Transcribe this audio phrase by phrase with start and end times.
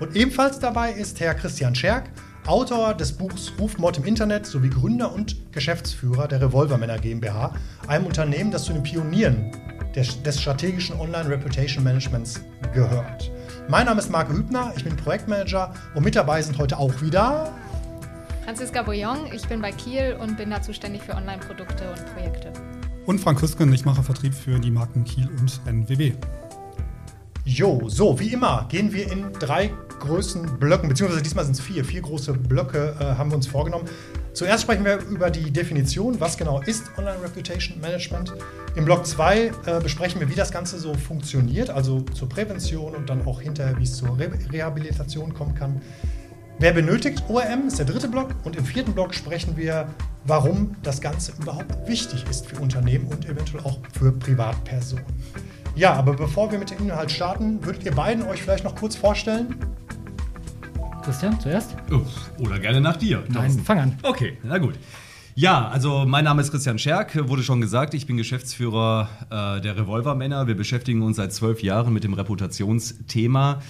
[0.01, 2.11] Und ebenfalls dabei ist Herr Christian Scherk,
[2.45, 7.55] Autor des Buchs Rufmord im Internet sowie Gründer und Geschäftsführer der Revolvermänner GmbH,
[7.87, 9.53] einem Unternehmen, das zu den Pionieren
[9.95, 12.41] des, strategischen Online Reputation Managements
[12.75, 13.31] gehört.
[13.69, 17.53] Mein Name ist Marco Hübner, ich bin Projektmanager und mit dabei sind heute auch wieder
[18.45, 22.53] Franziska Bouillon, ich bin bei Kiel und bin da zuständig für Online-Produkte und Projekte.
[23.07, 26.15] Und Frank Küsken, ich mache Vertrieb für die Marken Kiel und NWB.
[27.45, 31.85] Jo, so, wie immer gehen wir in drei Größen Blöcken, beziehungsweise diesmal sind es vier,
[31.85, 33.89] vier große Blöcke äh, haben wir uns vorgenommen.
[34.33, 38.33] Zuerst sprechen wir über die Definition, was genau ist Online Reputation Management.
[38.75, 43.09] Im Block 2 äh, besprechen wir, wie das Ganze so funktioniert, also zur Prävention und
[43.09, 45.81] dann auch hinterher, wie es zur Re Rehabilitation kommen kann.
[46.63, 48.37] Wer benötigt ORM, ist der dritte Block.
[48.45, 49.89] Und im vierten Block sprechen wir,
[50.25, 55.05] warum das Ganze überhaupt wichtig ist für Unternehmen und eventuell auch für Privatpersonen.
[55.75, 58.95] Ja, aber bevor wir mit dem Inhalt starten, würdet ihr beiden euch vielleicht noch kurz
[58.95, 59.57] vorstellen?
[61.03, 61.75] Christian, zuerst?
[62.39, 63.25] Oder gerne nach dir.
[63.27, 63.99] Nein, fang an.
[64.05, 64.75] Okay, na gut.
[65.35, 69.79] Ja, also mein Name ist Christian Scherk, wurde schon gesagt, ich bin Geschäftsführer äh, der
[69.79, 70.47] Revolvermänner.
[70.47, 73.63] Wir beschäftigen uns seit zwölf Jahren mit dem Reputationsthema.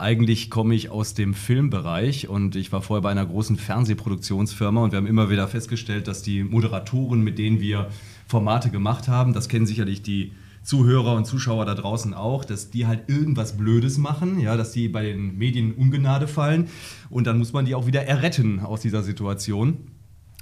[0.00, 4.92] Eigentlich komme ich aus dem Filmbereich und ich war vorher bei einer großen Fernsehproduktionsfirma und
[4.92, 7.90] wir haben immer wieder festgestellt, dass die Moderatoren, mit denen wir
[8.26, 12.86] Formate gemacht haben, das kennen sicherlich die Zuhörer und Zuschauer da draußen auch, dass die
[12.86, 16.68] halt irgendwas Blödes machen, ja, dass die bei den Medien Ungnade fallen
[17.10, 19.80] und dann muss man die auch wieder erretten aus dieser Situation.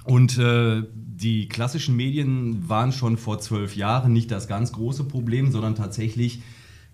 [0.05, 5.51] Und äh, die klassischen Medien waren schon vor zwölf Jahren nicht das ganz große Problem,
[5.51, 6.41] sondern tatsächlich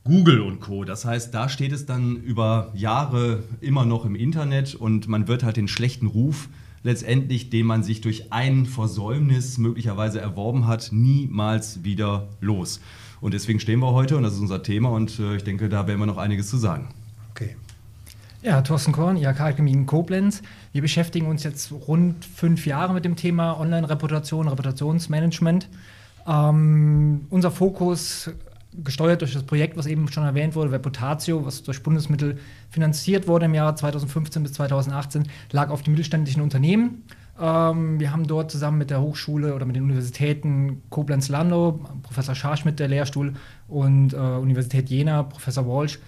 [0.05, 0.85] Google und Co.
[0.85, 5.43] Das heißt, da steht es dann über Jahre immer noch im Internet und man wird
[5.43, 6.47] halt den schlechten Ruf
[6.83, 12.81] letztendlich, den man sich durch ein Versäumnis möglicherweise erworben hat, niemals wieder los.
[13.19, 15.87] Und deswegen stehen wir heute und das ist unser Thema und äh, ich denke, da
[15.87, 16.89] werden wir noch einiges zu sagen.
[17.31, 17.55] Okay.
[18.43, 20.43] Ja, Thorsten Korn, IHK Akademie in Koblenz.
[20.71, 25.67] Wir beschäftigen uns jetzt rund fünf Jahre mit dem Thema Online-Reputation, Reputationsmanagement.
[26.27, 28.29] Ähm, unser Fokus,
[28.83, 32.37] gesteuert durch das Projekt, was eben schon erwähnt wurde, Reputatio, was durch Bundesmittel
[32.69, 37.03] finanziert wurde im Jahr 2015 bis 2018, lag auf die mittelständischen Unternehmen.
[37.39, 42.79] Ähm, wir haben dort zusammen mit der Hochschule oder mit den Universitäten Koblenz-Landau, Professor Scharschmidt,
[42.79, 43.33] der Lehrstuhl,
[43.67, 45.99] und äh, Universität Jena, Professor Walsh,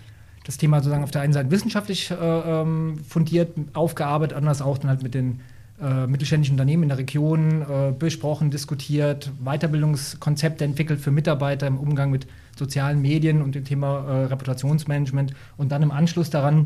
[0.45, 4.89] das Thema sozusagen auf der einen Seite wissenschaftlich äh, ähm, fundiert aufgearbeitet, anders auch dann
[4.89, 5.41] halt mit den
[5.81, 12.09] äh, mittelständischen Unternehmen in der Region äh, besprochen, diskutiert, Weiterbildungskonzepte entwickelt für Mitarbeiter im Umgang
[12.09, 12.27] mit
[12.57, 15.33] sozialen Medien und dem Thema äh, Reputationsmanagement.
[15.55, 16.65] Und dann im Anschluss daran,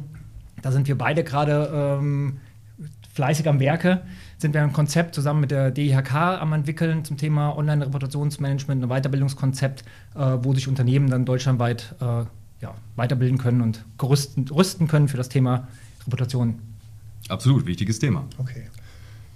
[0.62, 2.38] da sind wir beide gerade ähm,
[3.14, 4.02] fleißig am Werke,
[4.38, 9.84] sind wir ein Konzept zusammen mit der DIHK am entwickeln zum Thema Online-Reputationsmanagement, ein Weiterbildungskonzept,
[10.16, 12.06] äh, wo sich Unternehmen dann deutschlandweit äh,
[12.62, 15.68] ja, weiterbilden können und gerüsten, rüsten können für das Thema
[16.06, 16.60] Reputation.
[17.28, 18.26] Absolut, wichtiges Thema.
[18.38, 18.68] Okay.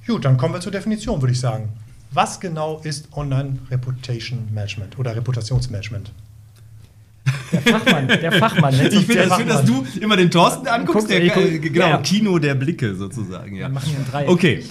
[0.08, 1.70] Gut, dann kommen wir zur Definition, würde ich sagen.
[2.12, 6.12] Was genau ist Online Reputation Management oder Reputationsmanagement?
[7.52, 8.74] Der Fachmann, der Fachmann.
[8.74, 11.98] Ich finde das schön, dass du immer den Thorsten anguckst, Guck, der, äh, genau, ja.
[11.98, 13.56] Kino der Blicke sozusagen.
[13.56, 13.68] Ja.
[13.68, 14.30] Wir machen hier ein Dreieck.
[14.30, 14.64] Okay.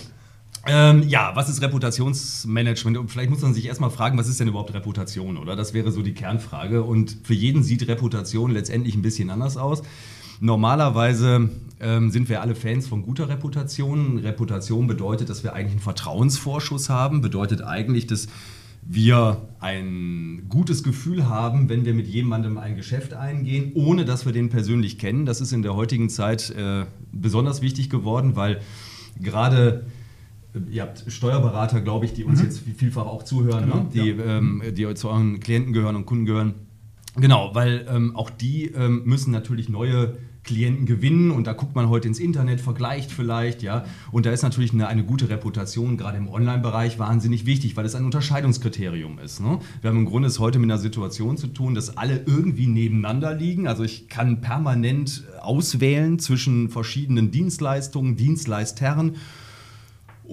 [0.66, 2.96] Ähm, ja, was ist Reputationsmanagement?
[2.96, 5.56] Und vielleicht muss man sich erstmal fragen, was ist denn überhaupt Reputation, oder?
[5.56, 6.82] Das wäre so die Kernfrage.
[6.82, 9.82] Und für jeden sieht Reputation letztendlich ein bisschen anders aus.
[10.40, 11.50] Normalerweise
[11.80, 14.18] ähm, sind wir alle Fans von guter Reputation.
[14.18, 18.28] Reputation bedeutet, dass wir eigentlich einen Vertrauensvorschuss haben, bedeutet eigentlich, dass
[18.86, 24.32] wir ein gutes Gefühl haben, wenn wir mit jemandem ein Geschäft eingehen, ohne dass wir
[24.32, 25.24] den persönlich kennen.
[25.24, 28.60] Das ist in der heutigen Zeit äh, besonders wichtig geworden, weil
[29.18, 29.86] gerade
[30.70, 32.44] ihr habt Steuerberater, glaube ich, die uns mhm.
[32.46, 33.88] jetzt vielfach auch zuhören, genau, ne?
[33.92, 34.38] die, ja.
[34.38, 36.54] ähm, die zu euren Klienten gehören und Kunden gehören.
[37.16, 41.88] Genau, weil ähm, auch die ähm, müssen natürlich neue Klienten gewinnen und da guckt man
[41.88, 43.84] heute ins Internet, vergleicht vielleicht, ja.
[44.12, 47.94] Und da ist natürlich eine, eine gute Reputation, gerade im Online-Bereich, wahnsinnig wichtig, weil es
[47.94, 49.40] ein Unterscheidungskriterium ist.
[49.40, 49.58] Ne?
[49.80, 53.34] Wir haben im Grunde es heute mit einer Situation zu tun, dass alle irgendwie nebeneinander
[53.34, 53.66] liegen.
[53.66, 59.16] Also ich kann permanent auswählen zwischen verschiedenen Dienstleistungen, Dienstleistern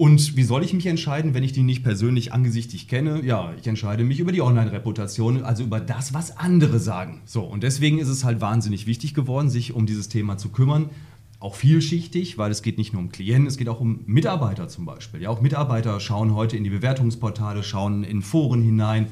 [0.02, 3.24] und wie soll ich mich entscheiden, wenn ich die nicht persönlich angesichtig kenne?
[3.24, 7.22] Ja, ich entscheide mich über die Online-Reputation, also über das, was andere sagen.
[7.24, 10.90] So, und deswegen ist es halt wahnsinnig wichtig geworden, sich um dieses Thema zu kümmern.
[11.38, 14.86] Auch vielschichtig, weil es geht nicht nur um Klienten, es geht auch um Mitarbeiter zum
[14.86, 15.22] Beispiel.
[15.22, 19.06] Ja, auch Mitarbeiter schauen heute in die Bewertungsportale, schauen in Foren hinein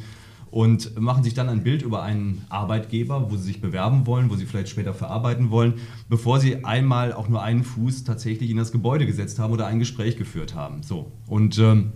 [0.50, 4.36] und machen sich dann ein Bild über einen Arbeitgeber, wo sie sich bewerben wollen, wo
[4.36, 5.74] sie vielleicht später verarbeiten wollen,
[6.08, 9.78] bevor sie einmal auch nur einen Fuß tatsächlich in das Gebäude gesetzt haben oder ein
[9.78, 10.82] Gespräch geführt haben.
[10.82, 11.12] So.
[11.26, 11.92] Und ähm,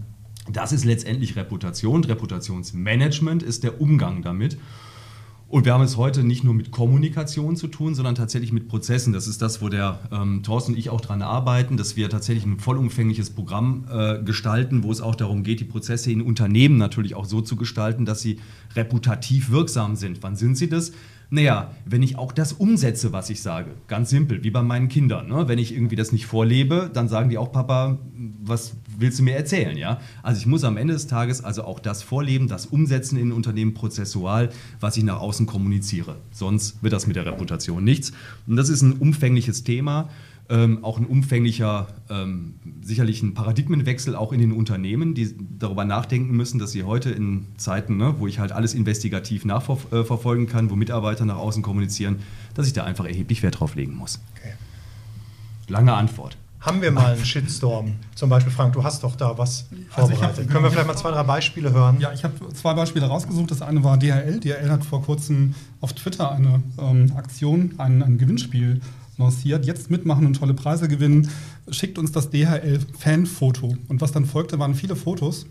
[0.51, 2.05] das ist letztendlich Reputation.
[2.05, 4.59] Reputationsmanagement ist der Umgang damit.
[5.55, 9.13] Und wir haben es heute nicht nur mit Kommunikation zu tun, sondern tatsächlich mit Prozessen.
[9.13, 12.45] Das ist das, wo der ähm, Thorsten und ich auch dran arbeiten, dass wir tatsächlich
[12.45, 17.15] ein vollumfängliches Programm äh, gestalten, wo es auch darum geht, die Prozesse in Unternehmen natürlich
[17.15, 18.41] auch so zu gestalten, dass sie
[18.75, 20.25] reputativ wirksam sind.
[20.25, 20.91] Wann sind sie das?
[21.31, 25.29] Naja, wenn ich auch das umsetze, was ich sage, ganz simpel, wie bei meinen Kindern.
[25.29, 25.47] Ne?
[25.47, 27.99] Wenn ich irgendwie das nicht vorlebe, dann sagen die auch, Papa,
[28.43, 29.77] was willst du mir erzählen?
[29.77, 30.01] Ja?
[30.23, 33.75] Also ich muss am Ende des Tages also auch das vorleben, das umsetzen in Unternehmen
[33.75, 34.51] prozessual,
[34.81, 36.17] was ich nach außen kommuniziere.
[36.31, 38.13] Sonst wird das mit der Reputation nichts.
[38.47, 40.09] Und das ist ein umfängliches Thema
[40.49, 46.37] ähm, auch ein umfänglicher, ähm, sicherlich ein Paradigmenwechsel auch in den Unternehmen, die darüber nachdenken
[46.37, 50.77] müssen, dass sie heute in Zeiten, ne, wo ich halt alles investigativ nachverfolgen kann, wo
[50.77, 52.17] Mitarbeiter nach außen kommunizieren,
[52.55, 54.21] dass ich da einfach erheblich Wert drauf legen muss.
[54.37, 54.53] Okay.
[55.69, 56.37] Lange Antwort.
[56.65, 57.97] Haben wir mal einen Shitstorm?
[58.15, 60.47] Zum Beispiel, Frank, du hast doch da was also vorbereitet.
[60.47, 62.01] Hab, Können wir vielleicht mal zwei, drei Beispiele hören?
[62.01, 63.51] Ja, ich habe zwei Beispiele rausgesucht.
[63.51, 64.41] Das eine war DHL.
[64.41, 68.81] DHL hat vor kurzem auf Twitter eine ähm, Aktion, ein, ein Gewinnspiel
[69.19, 69.67] lanciert.
[69.67, 71.29] Jetzt mitmachen und tolle Preise gewinnen.
[71.71, 73.77] Schickt uns das DHL-Fan-Foto.
[73.89, 75.45] Und was dann folgte, waren viele Fotos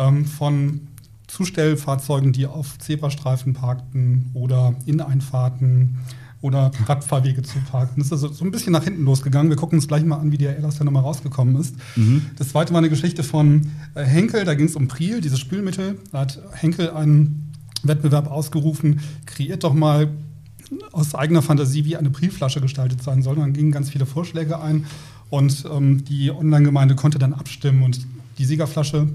[0.00, 0.88] ähm, von
[1.28, 5.98] Zustellfahrzeugen, die auf Zebrastreifen parkten oder in Einfahrten
[6.40, 7.94] oder Radfahrwege zu parken.
[7.96, 9.50] Das ist also so ein bisschen nach hinten losgegangen.
[9.50, 11.74] Wir gucken uns gleich mal an, wie DHL aus der Nummer rausgekommen ist.
[11.96, 12.26] Mhm.
[12.36, 15.98] Das zweite war eine Geschichte von äh, Henkel, da ging es um Priel, dieses Spülmittel.
[16.12, 17.52] Da hat Henkel einen
[17.82, 20.10] Wettbewerb ausgerufen, kreiert doch mal
[20.92, 23.34] aus eigener Fantasie, wie eine Briefflasche gestaltet sein soll.
[23.34, 24.86] Und dann gingen ganz viele Vorschläge ein
[25.30, 28.00] und ähm, die Online-Gemeinde konnte dann abstimmen und
[28.38, 29.08] die Siegerflasche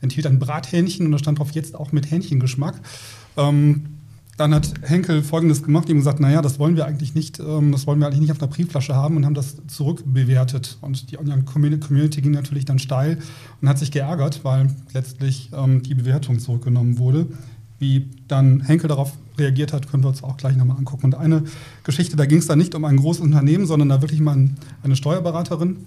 [0.00, 2.80] enthielt ein Brathähnchen und da stand drauf jetzt auch mit Hähnchengeschmack.
[3.36, 3.99] Ähm,
[4.40, 7.86] dann hat Henkel Folgendes gemacht, ihm gesagt, naja, das wollen wir eigentlich nicht, ähm, das
[7.86, 10.78] wollen wir eigentlich nicht auf einer Briefflasche haben und haben das zurückbewertet.
[10.80, 13.18] Und die Online-Community ging natürlich dann steil
[13.60, 17.26] und hat sich geärgert, weil letztlich ähm, die Bewertung zurückgenommen wurde.
[17.78, 21.06] Wie dann Henkel darauf reagiert hat, können wir uns auch gleich nochmal angucken.
[21.06, 21.44] Und eine
[21.84, 24.48] Geschichte, da ging es dann nicht um ein großes Unternehmen, sondern da wirklich mal
[24.82, 25.84] eine Steuerberaterin,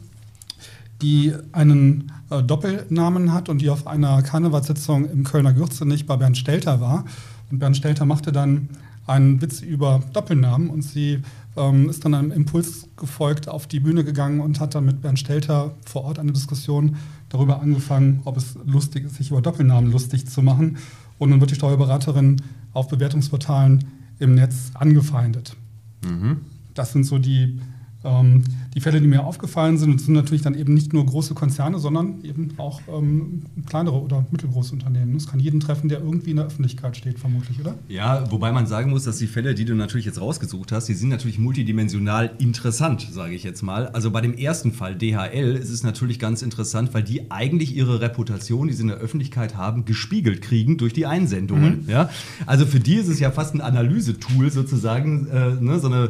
[1.02, 6.38] die einen äh, Doppelnamen hat und die auf einer Karnevalssitzung im Kölner Gürzenich bei Bernd
[6.38, 7.06] Stelter war.
[7.54, 8.68] Und Bernd Stelter machte dann
[9.06, 11.20] einen Witz über Doppelnamen und sie
[11.56, 15.20] ähm, ist dann einem Impuls gefolgt auf die Bühne gegangen und hat dann mit Bernd
[15.20, 16.96] Stelter vor Ort eine Diskussion
[17.30, 20.80] darüber angefangen, ob es lustig ist, sich über Doppelnamen lustig zu machen.
[21.20, 22.42] Und nun wird die Steuerberaterin
[22.74, 23.84] auf Bewertungsportalen
[24.18, 25.56] im Netz angefeindet.
[26.04, 26.38] Mhm.
[26.74, 27.60] Das sind so die
[28.04, 28.46] ähm,
[28.76, 32.24] die Fälle, die mir aufgefallen sind, sind natürlich dann eben nicht nur große Konzerne, sondern
[32.24, 35.14] eben auch ähm, kleinere oder mittelgroße Unternehmen.
[35.14, 37.76] Das kann jeden treffen, der irgendwie in der Öffentlichkeit steht, vermutlich, oder?
[37.88, 40.96] Ja, wobei man sagen muss, dass die Fälle, die du natürlich jetzt rausgesucht hast, die
[40.96, 43.88] sind natürlich multidimensional interessant, sage ich jetzt mal.
[43.90, 48.02] Also bei dem ersten Fall, DHL, ist es natürlich ganz interessant, weil die eigentlich ihre
[48.02, 51.84] Reputation, die sie in der Öffentlichkeit haben, gespiegelt kriegen durch die Einsendungen.
[51.84, 51.90] Mhm.
[51.90, 52.10] Ja?
[52.48, 56.10] Also für die ist es ja fast ein Analysetool sozusagen, äh, ne, so eine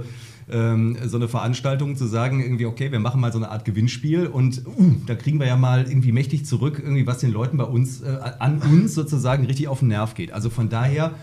[0.53, 4.27] ähm, so eine Veranstaltung zu sagen, irgendwie, okay, wir machen mal so eine Art Gewinnspiel
[4.27, 7.65] und uh, da kriegen wir ja mal irgendwie mächtig zurück, irgendwie, was den Leuten bei
[7.65, 10.31] uns, äh, an uns sozusagen richtig auf den Nerv geht.
[10.31, 11.15] Also von daher.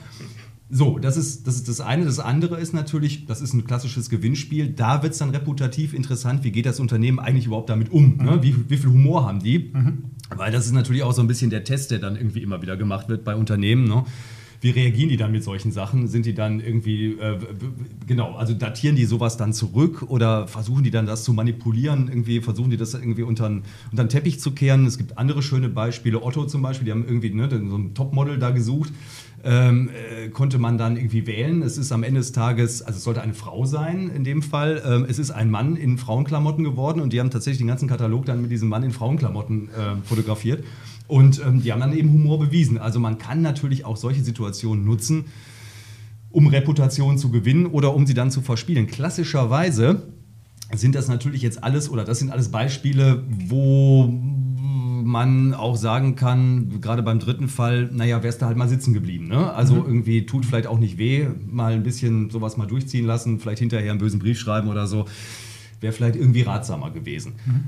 [0.73, 2.05] So, das ist, das ist das eine.
[2.05, 4.69] Das andere ist natürlich, das ist ein klassisches Gewinnspiel.
[4.69, 8.19] Da wird es dann reputativ interessant, wie geht das Unternehmen eigentlich überhaupt damit um?
[8.19, 8.39] Ne?
[8.43, 9.73] Wie, wie viel Humor haben die?
[9.73, 10.05] Mhm.
[10.37, 12.77] Weil das ist natürlich auch so ein bisschen der Test, der dann irgendwie immer wieder
[12.77, 13.83] gemacht wird bei Unternehmen.
[13.89, 14.05] Ne?
[14.61, 16.07] Wie reagieren die dann mit solchen Sachen?
[16.07, 17.38] Sind die dann irgendwie, äh,
[18.07, 22.09] genau, also datieren die sowas dann zurück oder versuchen die dann das zu manipulieren?
[22.09, 24.85] Irgendwie versuchen die das irgendwie unter, den Teppich zu kehren?
[24.85, 26.23] Es gibt andere schöne Beispiele.
[26.23, 28.93] Otto zum Beispiel, die haben irgendwie ne, so ein Topmodel da gesucht.
[29.43, 31.62] Ähm, äh, konnte man dann irgendwie wählen.
[31.62, 34.83] Es ist am Ende des Tages, also es sollte eine Frau sein in dem Fall.
[34.85, 38.26] Ähm, es ist ein Mann in Frauenklamotten geworden und die haben tatsächlich den ganzen Katalog
[38.26, 40.62] dann mit diesem Mann in Frauenklamotten äh, fotografiert.
[41.11, 42.79] Und ähm, die haben dann eben Humor bewiesen.
[42.79, 45.25] Also man kann natürlich auch solche Situationen nutzen,
[46.31, 48.87] um Reputation zu gewinnen oder um sie dann zu verspielen.
[48.87, 50.02] Klassischerweise
[50.73, 56.81] sind das natürlich jetzt alles, oder das sind alles Beispiele, wo man auch sagen kann,
[56.81, 59.26] gerade beim dritten Fall, naja, wärst du halt mal sitzen geblieben.
[59.26, 59.52] Ne?
[59.52, 59.87] Also mhm.
[59.87, 63.90] irgendwie tut vielleicht auch nicht weh, mal ein bisschen sowas mal durchziehen lassen, vielleicht hinterher
[63.90, 65.07] einen bösen Brief schreiben oder so.
[65.81, 67.33] Wäre vielleicht irgendwie ratsamer gewesen.
[67.47, 67.64] Mhm.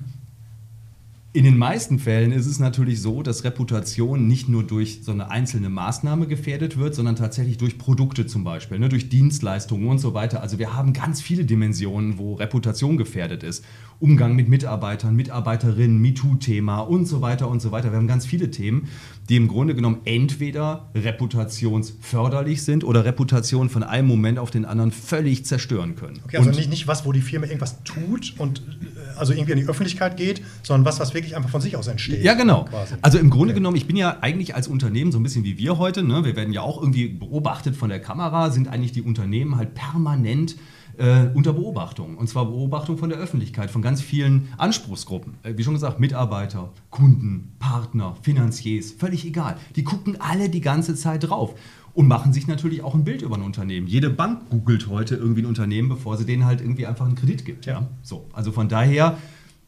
[1.34, 5.30] In den meisten Fällen ist es natürlich so, dass Reputation nicht nur durch so eine
[5.30, 10.12] einzelne Maßnahme gefährdet wird, sondern tatsächlich durch Produkte zum Beispiel, ne, durch Dienstleistungen und so
[10.12, 10.42] weiter.
[10.42, 13.64] Also wir haben ganz viele Dimensionen, wo Reputation gefährdet ist.
[13.98, 17.92] Umgang mit Mitarbeitern, Mitarbeiterinnen, MeToo-Thema und so weiter und so weiter.
[17.92, 18.90] Wir haben ganz viele Themen,
[19.28, 24.90] die im Grunde genommen entweder reputationsförderlich sind oder Reputation von einem Moment auf den anderen
[24.90, 26.20] völlig zerstören können.
[26.24, 29.58] Okay, also nicht, nicht was, wo die Firma irgendwas tut und äh, also irgendwie an
[29.58, 32.22] die Öffentlichkeit geht, sondern was, was wirklich einfach von sich aus entsteht.
[32.24, 32.64] Ja, genau.
[32.64, 32.94] Quasi.
[33.00, 33.60] Also im Grunde okay.
[33.60, 36.24] genommen, ich bin ja eigentlich als Unternehmen so ein bisschen wie wir heute, ne?
[36.24, 40.56] wir werden ja auch irgendwie beobachtet von der Kamera, sind eigentlich die Unternehmen halt permanent
[40.98, 42.16] äh, unter Beobachtung.
[42.16, 45.34] Und zwar Beobachtung von der Öffentlichkeit, von ganz vielen Anspruchsgruppen.
[45.42, 49.56] Äh, wie schon gesagt, Mitarbeiter, Kunden, Partner, Finanziers, völlig egal.
[49.76, 51.54] Die gucken alle die ganze Zeit drauf
[51.94, 53.86] und machen sich natürlich auch ein Bild über ein Unternehmen.
[53.86, 57.44] Jede Bank googelt heute irgendwie ein Unternehmen, bevor sie denen halt irgendwie einfach einen Kredit
[57.44, 57.66] gibt.
[57.66, 57.88] Ja.
[58.02, 59.18] So, also von daher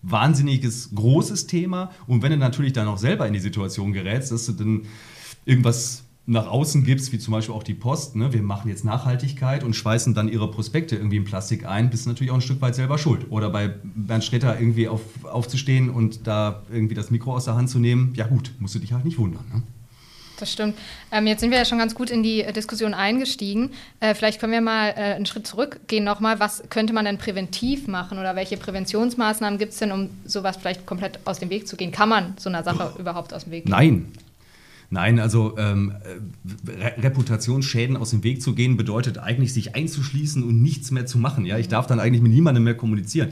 [0.02, 1.90] wahnsinniges großes Thema.
[2.06, 4.82] Und wenn du natürlich dann auch selber in die Situation gerätst, dass du dann
[5.44, 9.62] irgendwas nach außen gibst, wie zum Beispiel auch die Post, ne, wir machen jetzt Nachhaltigkeit
[9.62, 12.62] und schweißen dann ihre Prospekte irgendwie in Plastik ein, bist du natürlich auch ein Stück
[12.62, 13.26] weit selber schuld.
[13.30, 17.68] Oder bei Bernd Stretter irgendwie auf, aufzustehen und da irgendwie das Mikro aus der Hand
[17.68, 19.44] zu nehmen, ja gut, musst du dich halt nicht wundern.
[19.52, 19.62] Ne?
[20.38, 20.76] Das stimmt.
[21.12, 23.70] Ähm, jetzt sind wir ja schon ganz gut in die äh, Diskussion eingestiegen.
[24.00, 26.40] Äh, vielleicht können wir mal äh, einen Schritt zurückgehen nochmal.
[26.40, 30.86] Was könnte man denn präventiv machen oder welche Präventionsmaßnahmen gibt es denn, um sowas vielleicht
[30.86, 31.92] komplett aus dem Weg zu gehen?
[31.92, 33.00] Kann man so einer Sache oh.
[33.00, 33.70] überhaupt aus dem Weg gehen?
[33.70, 34.12] Nein,
[34.90, 35.92] Nein, also ähm,
[36.66, 41.18] Re Reputationsschäden aus dem Weg zu gehen, bedeutet eigentlich, sich einzuschließen und nichts mehr zu
[41.18, 41.44] machen.
[41.44, 41.58] Ja?
[41.58, 43.30] Ich darf dann eigentlich mit niemandem mehr kommunizieren.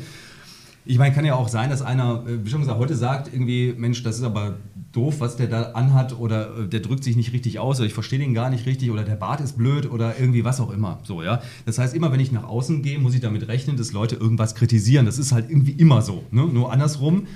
[0.84, 3.72] Ich meine, kann ja auch sein, dass einer, äh, wie schon gesagt, heute sagt irgendwie,
[3.76, 4.56] Mensch, das ist aber
[4.90, 7.94] doof, was der da anhat oder äh, der drückt sich nicht richtig aus oder ich
[7.94, 10.98] verstehe den gar nicht richtig oder der Bart ist blöd oder irgendwie was auch immer.
[11.04, 11.40] So, ja.
[11.66, 14.56] Das heißt, immer wenn ich nach außen gehe, muss ich damit rechnen, dass Leute irgendwas
[14.56, 15.06] kritisieren.
[15.06, 16.24] Das ist halt irgendwie immer so.
[16.32, 16.46] Ne?
[16.46, 17.26] Nur andersrum,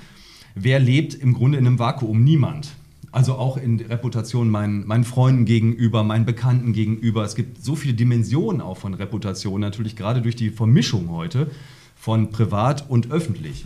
[0.53, 2.23] wer lebt im Grunde in einem Vakuum?
[2.23, 2.69] Niemand.
[3.11, 7.23] Also auch in Reputation meinen, meinen Freunden gegenüber, meinen Bekannten gegenüber.
[7.23, 11.49] Es gibt so viele Dimensionen auch von Reputation, natürlich gerade durch die Vermischung heute
[11.95, 13.65] von privat und öffentlich.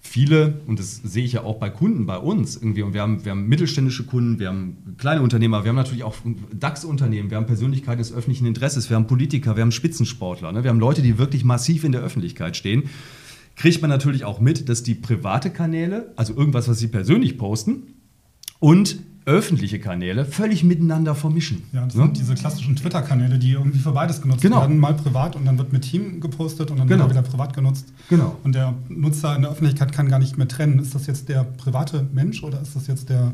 [0.00, 3.24] Viele, und das sehe ich ja auch bei Kunden bei uns irgendwie, und wir haben,
[3.24, 6.16] wir haben mittelständische Kunden, wir haben kleine Unternehmer, wir haben natürlich auch
[6.52, 10.64] DAX-Unternehmen, wir haben Persönlichkeiten des öffentlichen Interesses, wir haben Politiker, wir haben Spitzensportler, ne?
[10.64, 12.84] wir haben Leute, die wirklich massiv in der Öffentlichkeit stehen.
[13.56, 17.97] Kriegt man natürlich auch mit, dass die private Kanäle, also irgendwas, was sie persönlich posten,
[18.60, 18.98] und
[19.28, 21.62] öffentliche Kanäle völlig miteinander vermischen.
[21.72, 22.04] Ja, das ne?
[22.04, 24.62] sind diese klassischen Twitter-Kanäle, die irgendwie für beides genutzt genau.
[24.62, 24.78] werden.
[24.78, 27.04] Mal privat und dann wird mit Team gepostet und dann genau.
[27.04, 27.92] wird wieder privat genutzt.
[28.08, 28.36] Genau.
[28.42, 30.78] Und der Nutzer in der Öffentlichkeit kann gar nicht mehr trennen.
[30.78, 33.32] Ist das jetzt der private Mensch oder ist das jetzt der,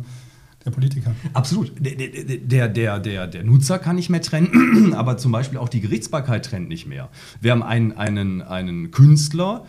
[0.65, 1.13] der Politiker?
[1.33, 1.73] Absolut.
[1.79, 5.81] Der, der, der, der, der Nutzer kann nicht mehr trennen, aber zum Beispiel auch die
[5.81, 7.09] Gerichtsbarkeit trennt nicht mehr.
[7.41, 9.65] Wir haben einen, einen, einen Künstler,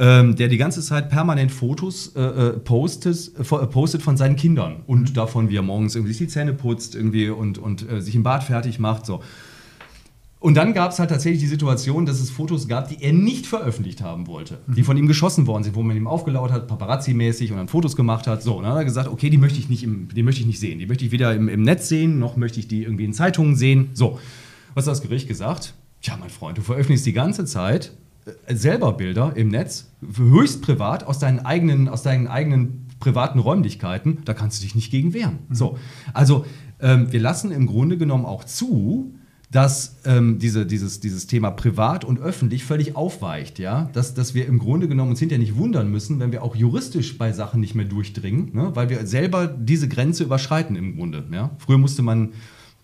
[0.00, 4.76] ähm, der die ganze Zeit permanent Fotos äh, äh postet, äh, postet von seinen Kindern
[4.86, 5.14] und mhm.
[5.14, 8.42] davon, wie er morgens irgendwie die Zähne putzt irgendwie und, und äh, sich im Bad
[8.42, 9.04] fertig macht.
[9.04, 9.20] So.
[10.38, 13.46] Und dann gab es halt tatsächlich die Situation, dass es Fotos gab, die er nicht
[13.46, 14.74] veröffentlicht haben wollte, mhm.
[14.74, 17.94] die von ihm geschossen worden sind, wo man ihm aufgelaut hat, paparazzi-mäßig und dann Fotos
[17.94, 18.42] gemacht hat.
[18.42, 20.46] So, und dann hat er gesagt, okay, die möchte ich nicht, im, die möchte ich
[20.46, 20.78] nicht sehen.
[20.78, 23.54] Die möchte ich weder im, im Netz sehen, noch möchte ich die irgendwie in Zeitungen
[23.54, 23.90] sehen.
[23.92, 24.18] So,
[24.72, 25.74] was hat das Gericht gesagt?
[26.00, 28.09] Tja, mein Freund, du veröffentlichst die ganze Zeit äh,
[28.48, 34.34] selber Bilder im Netz, höchst privat, aus deinen eigenen, aus deinen eigenen privaten Räumlichkeiten, da
[34.34, 35.38] kannst du dich nicht gegen wehren.
[35.48, 35.54] Mhm.
[35.54, 35.78] So,
[36.12, 36.44] also
[36.80, 39.14] ähm, wir lassen im Grunde genommen auch zu,
[39.50, 44.46] dass ähm, diese, dieses, dieses Thema privat und öffentlich völlig aufweicht, ja, dass, dass wir
[44.46, 47.74] im Grunde genommen uns hinterher nicht wundern müssen, wenn wir auch juristisch bei Sachen nicht
[47.74, 48.70] mehr durchdringen, ne?
[48.74, 51.24] weil wir selber diese Grenze überschreiten im Grunde.
[51.32, 51.50] Ja?
[51.58, 52.30] Früher musste man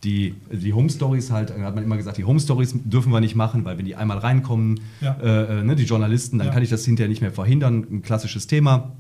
[0.06, 3.34] die, die Home Stories halt, hat man immer gesagt, die Home Stories dürfen wir nicht
[3.34, 5.16] machen, weil wenn die einmal reinkommen, ja.
[5.20, 6.52] äh, äh ne, die Journalisten, dann ja.
[6.52, 7.84] kann ich das hinterher nicht mehr verhindern.
[7.90, 8.92] Ein klassisches Thema.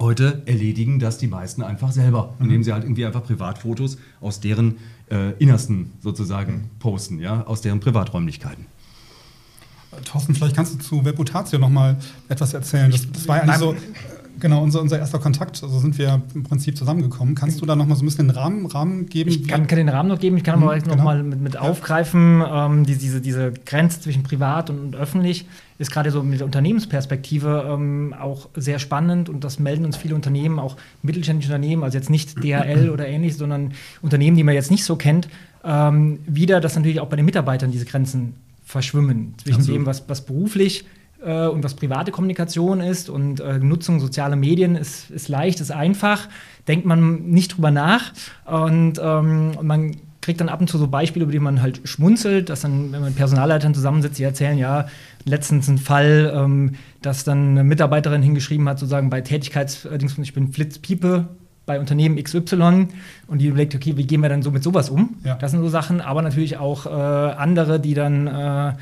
[0.00, 2.44] Heute erledigen das die meisten einfach selber, Mhm.
[2.44, 4.78] indem sie halt irgendwie einfach Privatfotos aus deren
[5.10, 6.78] äh, Innersten sozusagen Mhm.
[6.80, 8.66] posten, ja, aus deren Privaträumlichkeiten.
[10.04, 11.96] Thorsten, vielleicht kannst du zu Reputatio noch mal
[12.28, 12.90] etwas erzählen.
[12.90, 13.74] Das, das war ja so,
[14.40, 15.62] genau, unser, unser erster Kontakt.
[15.62, 17.34] Also sind wir im Prinzip zusammengekommen.
[17.34, 19.30] Kannst du da noch mal so ein bisschen den Rahmen, Rahmen geben?
[19.30, 21.04] Ich kann, kann den Rahmen noch geben, ich kann aber Mhm, noch genau.
[21.04, 25.46] mal mit, mit aufgreifen, ähm, die, diese, diese Grenze zwischen privat und, und öffentlich
[25.78, 30.14] ist gerade so mit der Unternehmensperspektive ähm, auch sehr spannend und das melden uns viele
[30.14, 34.70] Unternehmen, auch mittelständische Unternehmen, also jetzt nicht DHL oder ähnlich, sondern Unternehmen, die man jetzt
[34.70, 35.28] nicht so kennt,
[35.64, 39.80] ähm, wieder, dass natürlich auch bei den Mitarbeitern diese Grenzen verschwimmen zwischen Absolut.
[39.80, 40.84] dem, was, was beruflich
[41.24, 45.70] äh, und was private Kommunikation ist und äh, Nutzung sozialer Medien ist, ist leicht, ist
[45.70, 46.28] einfach,
[46.66, 48.12] denkt man nicht drüber nach
[48.44, 51.80] und, ähm, und man kriegt dann ab und zu so Beispiele, über die man halt
[51.84, 54.86] schmunzelt, dass dann, wenn man mit Personalleitern zusammensitzt, die erzählen, ja,
[55.24, 59.86] letztens ein Fall, ähm, dass dann eine Mitarbeiterin hingeschrieben hat, sozusagen bei Tätigkeits,
[60.22, 61.28] ich bin Flitzpiepe
[61.64, 62.88] bei Unternehmen XY
[63.26, 65.16] und die überlegt, okay, wie gehen wir dann so mit sowas um?
[65.24, 65.36] Ja.
[65.36, 68.72] Das sind so Sachen, aber natürlich auch äh, andere, die dann äh,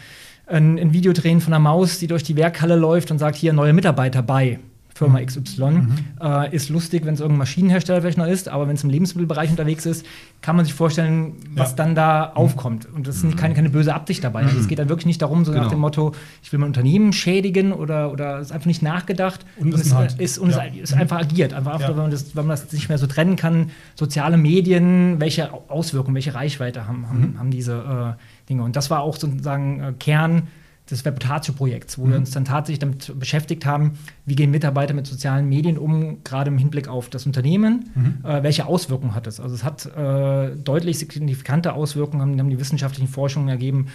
[0.46, 3.52] ein, ein Video drehen von einer Maus, die durch die Werkhalle läuft und sagt, hier
[3.52, 4.58] neue Mitarbeiter bei
[4.94, 5.88] Firma XY.
[6.22, 9.50] Äh, ist lustig, wenn es irgendein Maschinenhersteller vielleicht noch ist, aber wenn es im Lebensmittelbereich
[9.50, 10.06] unterwegs ist,
[10.40, 11.76] kann man sich vorstellen, was Ja.
[11.76, 12.88] dann da aufkommt.
[12.94, 14.44] Und das ist nicht, keine, keine böse Absicht dabei.
[14.44, 15.70] Also es geht dann wirklich nicht darum, so nach Genau.
[15.70, 16.12] dem Motto,
[16.42, 19.44] ich will mein Unternehmen schädigen oder, oder es ist einfach nicht nachgedacht.
[19.58, 20.18] Und es Unwissenheit.
[20.18, 20.64] ist, und Ja.
[20.82, 21.52] es ist einfach agiert.
[21.52, 21.88] Einfach, Ja.
[21.90, 26.14] wenn, man das, wenn man das nicht mehr so trennen kann, soziale Medien, welche Auswirkungen,
[26.14, 27.74] welche Reichweite haben, haben, haben diese
[28.16, 28.62] äh, Dinge.
[28.62, 30.48] Und das war auch sozusagen äh, Kern
[30.90, 35.48] des Reputatio-Projekts, wo wir uns dann tatsächlich damit beschäftigt haben, wie gehen Mitarbeiter mit sozialen
[35.48, 37.90] Medien um, gerade im Hinblick auf das Unternehmen,
[38.22, 39.40] äh, welche Auswirkungen hat es.
[39.40, 43.86] Also es hat äh, deutlich signifikante Auswirkungen, haben, haben die wissenschaftlichen Forschungen ergeben,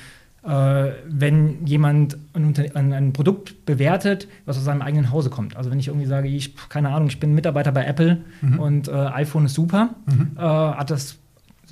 [0.44, 5.56] äh, wenn jemand ein, ein, ein Produkt bewertet, was aus seinem eigenen Hause kommt.
[5.56, 8.24] Also wenn ich irgendwie sage, ich, keine Ahnung, ich bin Mitarbeiter bei Apple
[8.58, 9.92] und äh, iPhone ist super,
[10.36, 11.20] äh, hat das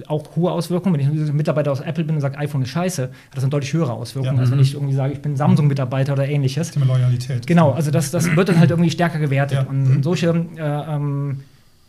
[0.07, 0.93] auch hohe Auswirkungen.
[0.99, 3.49] Wenn ich ein Mitarbeiter aus Apple bin und sage, iPhone ist scheiße, hat das eine
[3.51, 4.39] deutlich höhere Auswirkung, Ja.
[4.41, 6.71] als wenn ich irgendwie sage, ich bin Samsung-Mitarbeiter oder ähnliches.
[6.71, 7.45] Thema Loyalität.
[7.47, 9.59] Genau, also das, das wird dann halt irgendwie stärker gewertet.
[9.59, 9.69] Ja.
[9.69, 11.41] Und, und solche, äh, ähm,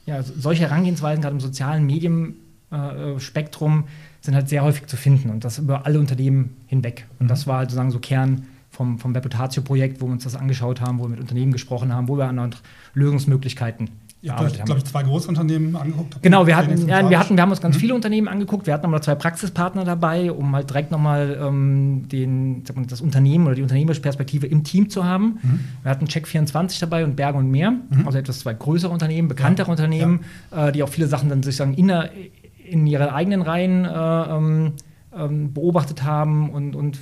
[0.06, 3.84] ja, solche Herangehensweisen, gerade im sozialen Medienspektrum, äh, Spektrum,
[4.22, 7.06] sind halt sehr häufig zu finden und das über alle Unternehmen hinweg.
[7.18, 10.80] Und das war halt sozusagen so Kern vom, vom Reputatio-Projekt, wo wir uns das angeschaut
[10.80, 12.54] haben, wo wir mit Unternehmen gesprochen haben, wo wir an
[12.94, 13.88] Lösungsmöglichkeiten
[14.22, 16.22] Ihr habt euch, glaube ich, zwei große Unternehmen angeguckt.
[16.22, 18.66] Genau, wir hatten, ja, wir hatten, wir haben uns ganz viele Unternehmen angeguckt.
[18.66, 23.46] Wir hatten aber zwei Praxispartner dabei, um halt direkt nochmal ähm, den, mal, das Unternehmen
[23.46, 25.38] oder die unternehmerische Perspektive im Team zu haben.
[25.82, 27.72] Wir hatten Check24 dabei und Berge und Meer,
[28.04, 31.88] also etwas zwei größere Unternehmen, bekanntere Unternehmen, äh, die auch viele Sachen dann sozusagen in,
[31.88, 32.10] der,
[32.62, 34.72] in ihren eigenen Reihen äh, ähm,
[35.16, 36.98] ähm, beobachtet haben und, und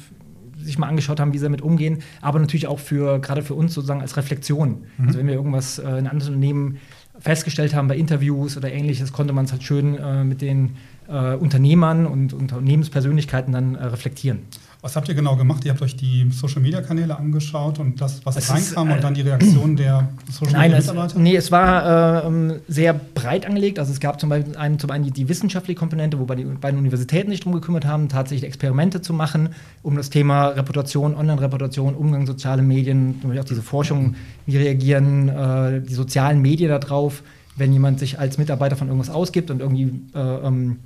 [0.56, 3.74] sich mal angeschaut haben, wie sie damit umgehen, aber natürlich auch für gerade für uns
[3.74, 4.84] sozusagen als Reflexion.
[5.06, 6.78] Also wenn wir irgendwas äh, in anderen Unternehmen
[7.20, 10.76] festgestellt haben bei Interviews oder ähnliches, konnte man es halt schön äh, mit den
[11.08, 14.40] äh, Unternehmern und Unternehmenspersönlichkeiten dann äh, reflektieren.
[14.80, 15.64] Was habt ihr genau gemacht?
[15.64, 19.12] Ihr habt euch die Social-Media-Kanäle angeschaut und das, was Es ist, reinkam äh, und dann
[19.12, 21.18] die Reaktion der Social-Media-Mitarbeiter?
[21.18, 23.80] nee, es war äh, sehr breit angelegt.
[23.80, 26.78] Also es gab zum Beispiel einen, zum einen die, die wissenschaftliche Komponente, wobei die beiden
[26.78, 29.48] Universitäten sich darum gekümmert haben, tatsächlich Experimente zu machen,
[29.82, 34.14] um das Thema Reputation, Online-Reputation, Umgang soziale Medien, auch diese Forschung,
[34.46, 37.24] wie reagieren äh, die sozialen Medien darauf,
[37.56, 40.76] wenn jemand sich als Mitarbeiter von irgendwas ausgibt und irgendwie äh, ähm,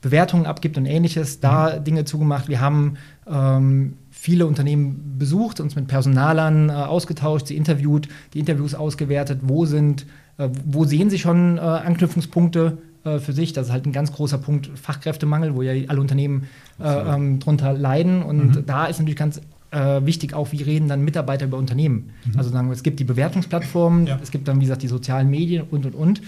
[0.00, 2.48] Bewertungen abgibt und ähnliches, da Dinge zugemacht.
[2.48, 2.94] Wir haben
[3.30, 9.66] ähm, viele Unternehmen besucht, uns mit Personalern äh, ausgetauscht, sie interviewt, die Interviews ausgewertet, wo
[9.66, 10.06] sind,
[10.38, 13.52] äh, wo sehen sie schon äh, Anknüpfungspunkte äh, für sich.
[13.52, 16.48] Das ist halt ein ganz großer Punkt Fachkräftemangel, wo ja alle Unternehmen
[16.82, 16.84] äh,
[17.14, 18.22] ähm, drunter leiden.
[18.22, 22.10] Und da ist natürlich ganz äh, wichtig auch, wie reden dann Mitarbeiter über Unternehmen.
[22.36, 24.18] Also sagen wir, es gibt die Bewertungsplattformen, Ja.
[24.22, 26.22] es gibt dann, wie gesagt, die sozialen Medien und, und, und.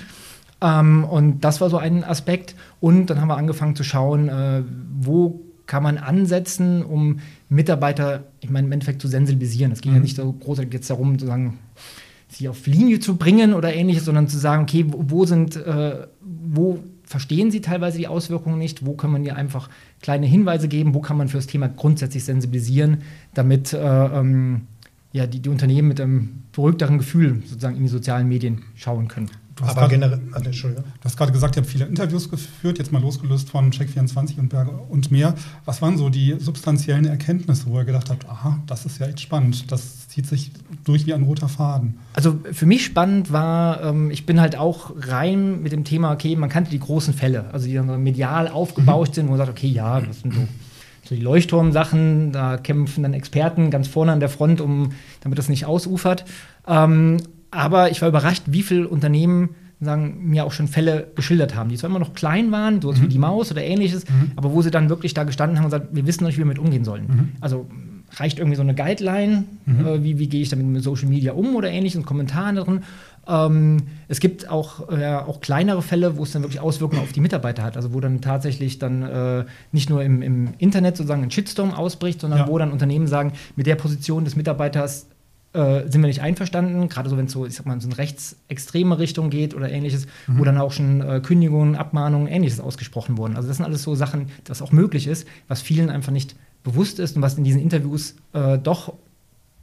[0.63, 2.55] Ähm, und das war so ein Aspekt.
[2.81, 4.63] Und dann haben wir angefangen zu schauen, äh,
[4.99, 9.73] wo kann man ansetzen, um Mitarbeiter, ich meine, im Endeffekt zu sensibilisieren.
[9.73, 11.59] Es ging ja nicht so groß jetzt darum, zu sagen,
[12.29, 16.07] sie auf Linie zu bringen oder ähnliches, sondern zu sagen, okay, wo, wo sind, äh,
[16.21, 19.69] wo verstehen sie teilweise die Auswirkungen nicht, wo kann man ihr einfach
[20.01, 22.99] kleine Hinweise geben, wo kann man für das Thema grundsätzlich sensibilisieren,
[23.35, 24.63] damit äh, ähm,
[25.13, 29.31] ja, die, die Unternehmen mit einem beruhigteren Gefühl sozusagen in die sozialen Medien schauen können.
[29.63, 30.85] Du hast Aber grad- generell, also, Entschuldigung.
[31.01, 34.49] Du hast gerade gesagt, ihr habt viele Interviews geführt, jetzt mal losgelöst von Check24 und
[34.49, 35.35] Berge und mehr.
[35.65, 39.21] Was waren so die substanziellen Erkenntnisse, wo ihr gedacht habt, aha, das ist ja echt
[39.21, 40.51] spannend, das zieht sich
[40.85, 41.95] durch wie ein roter Faden?
[42.15, 46.35] Also für mich spannend war, ähm, ich bin halt auch rein mit dem Thema, okay,
[46.35, 49.51] man kannte die großen Fälle, also die dann so medial aufgebauscht sind, wo man sagt,
[49.51, 50.41] okay, ja, das sind so,
[51.09, 55.49] so die Leuchtturmsachen, da kämpfen dann Experten ganz vorne an der Front, um, damit das
[55.49, 56.25] nicht ausufert.
[56.67, 57.19] Ähm,
[57.53, 61.77] aber ich war überrascht, wie viele Unternehmen sagen, mir auch schon Fälle geschildert haben, die
[61.77, 63.03] zwar immer noch klein waren, so mhm.
[63.03, 64.33] wie die Maus oder ähnliches, mhm.
[64.37, 66.43] aber wo sie dann wirklich da gestanden haben und gesagt, wir wissen noch nicht, wie
[66.43, 67.07] wir mit umgehen sollen.
[67.07, 67.29] Mhm.
[67.41, 67.67] Also
[68.15, 69.87] reicht irgendwie so eine Guideline, mhm.
[69.87, 72.81] äh, wie, wie gehe ich damit mit Social Media um oder ähnliches und Kommentaren drin.
[73.27, 77.21] Ähm, es gibt auch, äh, auch kleinere Fälle, wo es dann wirklich Auswirkungen auf die
[77.21, 77.77] Mitarbeiter hat.
[77.77, 82.21] Also wo dann tatsächlich dann äh, nicht nur im, im, Internet sozusagen ein Shitstorm ausbricht,
[82.21, 82.49] sondern ja.
[82.49, 85.07] wo dann Unternehmen sagen, mit der Position des Mitarbeiters
[85.53, 87.99] äh, sind wir nicht einverstanden, gerade so, wenn es so, ich sag mal, so eine
[87.99, 90.39] rechtsextreme Richtung geht oder ähnliches, mhm.
[90.39, 93.37] wo dann auch schon äh, Kündigungen, Abmahnungen, ähnliches ausgesprochen wurden.
[93.37, 96.99] Also das sind alles so Sachen, das auch möglich ist, was vielen einfach nicht bewusst
[96.99, 98.95] ist und was in diesen Interviews äh, doch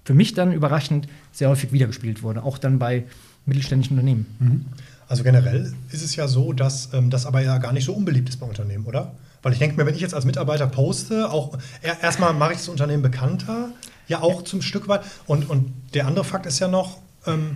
[0.05, 3.05] für mich dann überraschend sehr häufig wiedergespielt wurde, auch dann bei
[3.45, 4.25] mittelständischen Unternehmen.
[4.39, 4.65] Mhm.
[5.07, 8.29] Also generell ist es ja so, dass ähm, das aber ja gar nicht so unbeliebt
[8.29, 9.13] ist bei Unternehmen, oder?
[9.41, 11.57] Weil ich denke mir, wenn ich jetzt als Mitarbeiter poste, auch
[12.01, 13.69] erstmal mache ich das Unternehmen bekannter,
[14.09, 15.01] ja auch zum Stück weit.
[15.25, 17.55] Und, und der andere Fakt ist ja noch, ähm,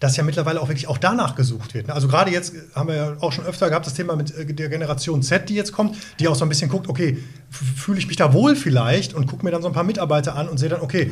[0.00, 1.88] dass ja mittlerweile auch wirklich auch danach gesucht wird.
[1.88, 1.94] Ne?
[1.94, 4.68] Also gerade jetzt haben wir ja auch schon öfter gehabt, das Thema mit äh, der
[4.68, 7.18] Generation Z, die jetzt kommt, die auch so ein bisschen guckt, okay,
[7.50, 10.48] fühle ich mich da wohl vielleicht und gucke mir dann so ein paar Mitarbeiter an
[10.48, 11.10] und sehe dann, okay,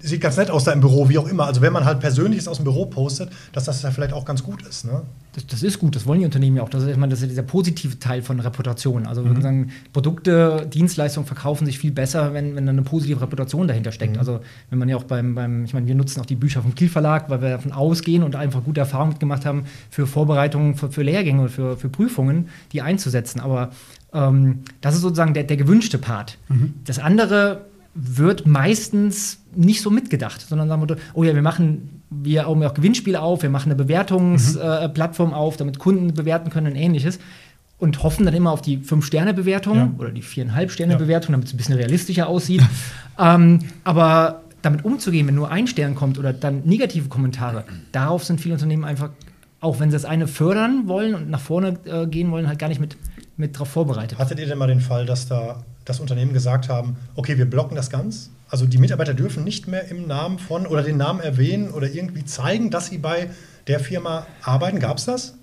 [0.00, 1.46] sieht ganz nett aus da im Büro, wie auch immer.
[1.46, 4.42] Also wenn man halt Persönliches aus dem Büro postet, dass das ja vielleicht auch ganz
[4.42, 4.84] gut ist.
[4.84, 5.02] Ne?
[5.32, 6.68] Das, das, ist gut, das wollen die Unternehmen ja auch.
[6.68, 9.06] Das ist, ich meine, das ist dieser positive Teil von Reputation.
[9.06, 9.40] Also mhm.
[9.42, 14.14] sagen, Produkte, Dienstleistungen verkaufen sich viel besser, wenn, wenn eine positive Reputation dahinter steckt.
[14.14, 14.18] Mhm.
[14.20, 16.74] Also wenn man ja auch beim, beim, ich meine, wir nutzen auch die Bücher vom
[16.74, 20.90] Kiel Verlag, weil wir davon ausgehen und einfach gute Erfahrungen mitgemacht haben, für Vorbereitungen, für,
[20.90, 23.40] für Lehrgänge und für, für Prüfungen, die einzusetzen.
[23.40, 23.70] Aber
[24.12, 26.38] ähm, das ist sozusagen der, der gewünschte Part.
[26.48, 26.74] Mhm.
[26.84, 27.66] Das andere
[28.00, 33.20] wird meistens nicht so mitgedacht, sondern sagen wir, oh ja, wir machen wir auch Gewinnspiele
[33.20, 35.34] auf, wir machen eine Bewertungsplattform mhm.
[35.34, 37.18] äh, auf, damit Kunden bewerten können und ähnliches.
[37.78, 39.90] Und hoffen dann immer auf die 5-Sterne-Bewertung ja.
[39.98, 42.62] oder die 4,5-Sterne-Bewertung, damit es ein bisschen realistischer aussieht.
[43.18, 48.40] ähm, aber damit umzugehen, wenn nur ein Stern kommt oder dann negative Kommentare, darauf sind
[48.40, 49.10] viele Unternehmen einfach,
[49.60, 52.68] auch wenn sie das eine fördern wollen und nach vorne äh, gehen wollen, halt gar
[52.68, 52.96] nicht mit,
[53.38, 54.18] mit darauf vorbereitet.
[54.18, 57.76] Hattet ihr denn mal den Fall, dass da das Unternehmen gesagt haben, okay, wir blocken
[57.76, 58.30] das ganz?
[58.50, 62.24] Also die Mitarbeiter dürfen nicht mehr im Namen von oder den Namen erwähnen oder irgendwie
[62.24, 63.30] zeigen, dass sie bei
[63.66, 64.80] der Firma arbeiten.
[64.80, 65.34] Gab es das?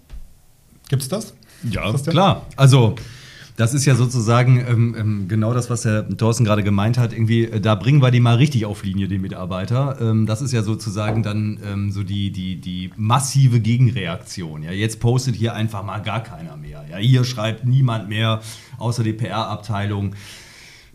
[0.90, 1.34] Gibt es das?
[1.64, 2.46] Ja, klar.
[2.56, 2.96] Also
[3.58, 7.14] das ist ja sozusagen ähm, ähm, genau das, was Herr Thorsten gerade gemeint hat.
[7.14, 9.98] Irgendwie, äh, da bringen wir die mal richtig auf Linie, die Mitarbeiter.
[10.02, 14.64] Ähm, das ist ja sozusagen dann ähm, so die, die, die massive Gegenreaktion.
[14.64, 16.86] Ja, jetzt postet hier einfach mal gar keiner mehr.
[16.92, 18.42] Ja, hier schreibt niemand mehr,
[18.78, 20.16] außer die PR-Abteilung,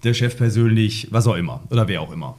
[0.05, 2.37] der Chef persönlich, was auch immer oder wer auch immer.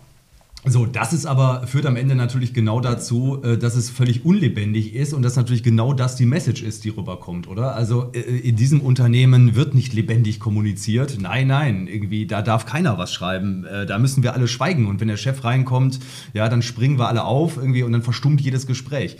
[0.63, 4.93] So, das ist aber, führt am Ende natürlich genau dazu, äh, dass es völlig unlebendig
[4.93, 7.73] ist und dass natürlich genau das die Message ist, die rüberkommt, oder?
[7.73, 11.17] Also äh, in diesem Unternehmen wird nicht lebendig kommuniziert.
[11.19, 13.65] Nein, nein, irgendwie, da darf keiner was schreiben.
[13.65, 14.85] Äh, da müssen wir alle schweigen.
[14.85, 15.99] Und wenn der Chef reinkommt,
[16.33, 19.17] ja, dann springen wir alle auf irgendwie und dann verstummt jedes Gespräch.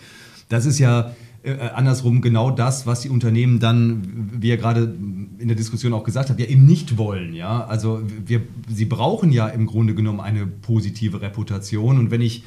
[0.48, 4.96] Das ist ja äh, andersrum genau das, was die Unternehmen dann, wie ihr gerade
[5.40, 7.34] in der Diskussion auch gesagt habt, ja eben nicht wollen.
[7.34, 7.66] Ja?
[7.66, 12.44] Also wir, sie brauchen ja im Grunde genommen eine positive Reputation und wenn ich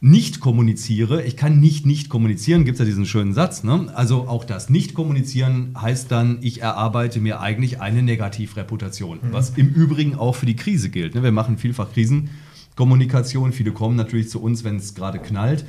[0.00, 3.62] nicht kommuniziere, ich kann nicht nicht kommunizieren, gibt es ja diesen schönen Satz.
[3.62, 3.86] Ne?
[3.94, 9.32] Also auch das Nicht-Kommunizieren heißt dann, ich erarbeite mir eigentlich eine Negativreputation, mhm.
[9.32, 11.14] was im Übrigen auch für die Krise gilt.
[11.14, 11.22] Ne?
[11.22, 15.64] Wir machen vielfach Krisenkommunikation, viele kommen natürlich zu uns, wenn es gerade knallt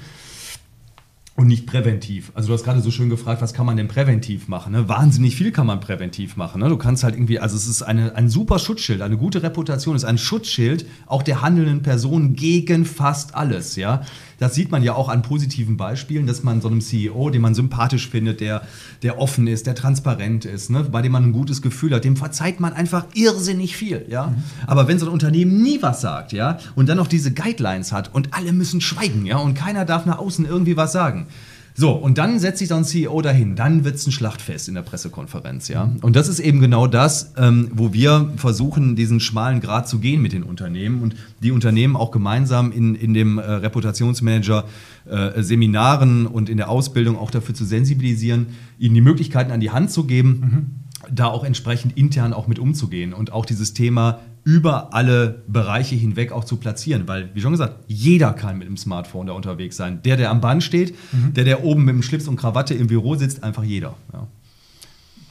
[1.36, 2.32] und nicht präventiv.
[2.34, 4.72] Also du hast gerade so schön gefragt, was kann man denn präventiv machen?
[4.72, 4.88] Ne?
[4.88, 6.62] Wahnsinnig viel kann man präventiv machen.
[6.62, 6.70] Ne?
[6.70, 10.06] Du kannst halt irgendwie, also es ist eine, ein super Schutzschild, eine gute Reputation ist
[10.06, 13.76] ein Schutzschild auch der handelnden Person gegen fast alles.
[13.76, 14.04] Ja,
[14.40, 17.56] das sieht man ja auch an positiven Beispielen, dass man so einem CEO, den man
[17.56, 18.62] sympathisch findet, der,
[19.02, 20.84] der offen ist, der transparent ist, ne?
[20.84, 24.06] bei dem man ein gutes Gefühl hat, dem verzeiht man einfach irrsinnig viel.
[24.10, 24.44] Ja, mhm.
[24.68, 28.14] aber wenn so ein Unternehmen nie was sagt, ja, und dann noch diese Guidelines hat
[28.14, 31.28] und alle müssen schweigen, ja, und keiner darf nach außen irgendwie was sagen
[31.78, 33.58] so, und dann setzt sich so ein CEO dahin.
[33.58, 35.92] Dann wird es ein Schlachtfest in der Pressekonferenz, ja.
[36.02, 40.22] Und das ist eben genau das, ähm, wo wir versuchen, diesen schmalen Grad zu gehen
[40.22, 44.64] mit den Unternehmen und die Unternehmen auch gemeinsam in, in dem äh, Reputationsmanager
[45.06, 48.48] äh, Seminaren und in der Ausbildung auch dafür zu sensibilisieren,
[48.80, 50.30] ihnen die Möglichkeiten an die Hand zu geben.
[50.30, 55.96] Mhm da auch entsprechend intern auch mit umzugehen und auch dieses Thema über alle Bereiche
[55.96, 57.08] hinweg auch zu platzieren.
[57.08, 60.02] Weil, wie schon gesagt, jeder kann mit dem Smartphone da unterwegs sein.
[60.04, 61.34] Der, der am Band steht, mhm.
[61.34, 63.96] der, der oben mit dem Schlips und Krawatte im Büro sitzt, einfach jeder.
[64.14, 64.28] Ja.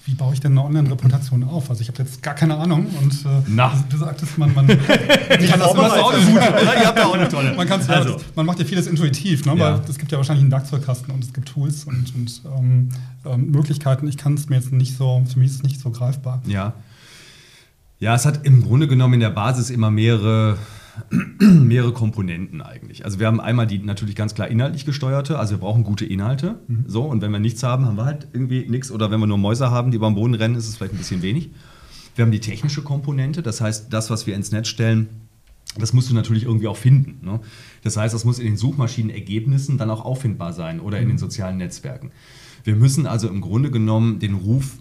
[0.07, 1.71] Wie baue ich denn eine Online-Reputation auf?
[1.71, 3.73] Also ich habe jetzt gar keine Ahnung und äh, Na.
[3.89, 4.79] du sagtest, man, man kann
[5.39, 6.75] das immer auch eine gute, oder?
[6.75, 7.55] Ihr habt ja auch eine tolle.
[7.55, 8.21] Man, kann's, also.
[8.35, 9.57] man macht ja vieles intuitiv, ne?
[9.57, 9.75] Ja.
[9.77, 12.89] weil es gibt ja wahrscheinlich einen Werkzeugkasten und es gibt Tools und, und ähm,
[13.25, 14.07] ähm, Möglichkeiten.
[14.07, 16.43] Ich kann es mir jetzt nicht so, für mich ist es nicht so greifbar.
[16.47, 16.75] Ja.
[18.05, 20.59] Ja, es hat im Grunde genommen in der Basis immer mehrere
[21.41, 23.07] mehrere Komponenten eigentlich.
[23.07, 26.61] Also wir haben einmal die natürlich ganz klar inhaltlich gesteuerte, also wir brauchen gute Inhalte.
[26.69, 26.85] Mhm.
[26.87, 28.91] So, und wenn wir nichts haben, haben wir halt irgendwie nichts.
[28.91, 30.99] Oder wenn wir nur Mäuse haben, die über den Boden rennen, ist es vielleicht ein
[30.99, 31.49] bisschen wenig.
[32.15, 35.09] Wir haben die technische Komponente, das heißt, das, was wir ins Netz stellen,
[35.79, 37.25] das musst du natürlich irgendwie auch finden.
[37.25, 37.41] Ne?
[37.85, 41.57] Das heißt, das muss in den Suchmaschinenergebnissen dann auch auffindbar sein oder in den sozialen
[41.57, 42.11] Netzwerken.
[42.65, 44.77] Wir müssen also im Grunde genommen den Ruf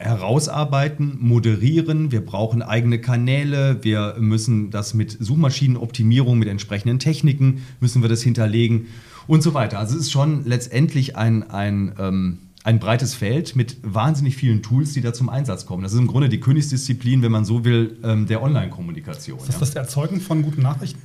[0.00, 2.10] herausarbeiten, moderieren.
[2.10, 3.78] Wir brauchen eigene Kanäle.
[3.82, 8.86] Wir müssen das mit Suchmaschinenoptimierung, mit entsprechenden Techniken, müssen wir das hinterlegen
[9.26, 9.78] und so weiter.
[9.78, 14.92] Also es ist schon letztendlich ein, ein ähm, ein breites Feld mit wahnsinnig vielen Tools,
[14.92, 15.82] die da zum Einsatz kommen.
[15.82, 19.38] Das ist im Grunde die Königsdisziplin, wenn man so will, ähm, der Online-Kommunikation.
[19.38, 19.60] Ist das ja.
[19.60, 21.00] das Erzeugen von guten Nachrichten?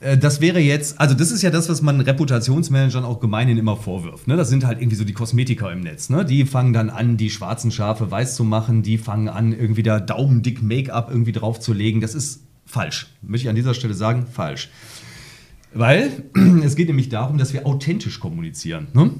[0.00, 3.76] Äh, das wäre jetzt, also das ist ja das, was man Reputationsmanagern auch gemeinhin immer
[3.76, 4.26] vorwirft.
[4.26, 4.36] Ne?
[4.36, 6.10] Das sind halt irgendwie so die Kosmetiker im Netz.
[6.10, 6.24] Ne?
[6.24, 10.00] Die fangen dann an, die schwarzen Schafe weiß zu machen, die fangen an, irgendwie da
[10.00, 12.00] daumendick Make-up irgendwie draufzulegen.
[12.00, 13.14] Das ist falsch.
[13.22, 14.70] Möchte ich an dieser Stelle sagen, falsch.
[15.74, 16.24] Weil
[16.64, 18.88] es geht nämlich darum, dass wir authentisch kommunizieren.
[18.94, 19.10] Ne?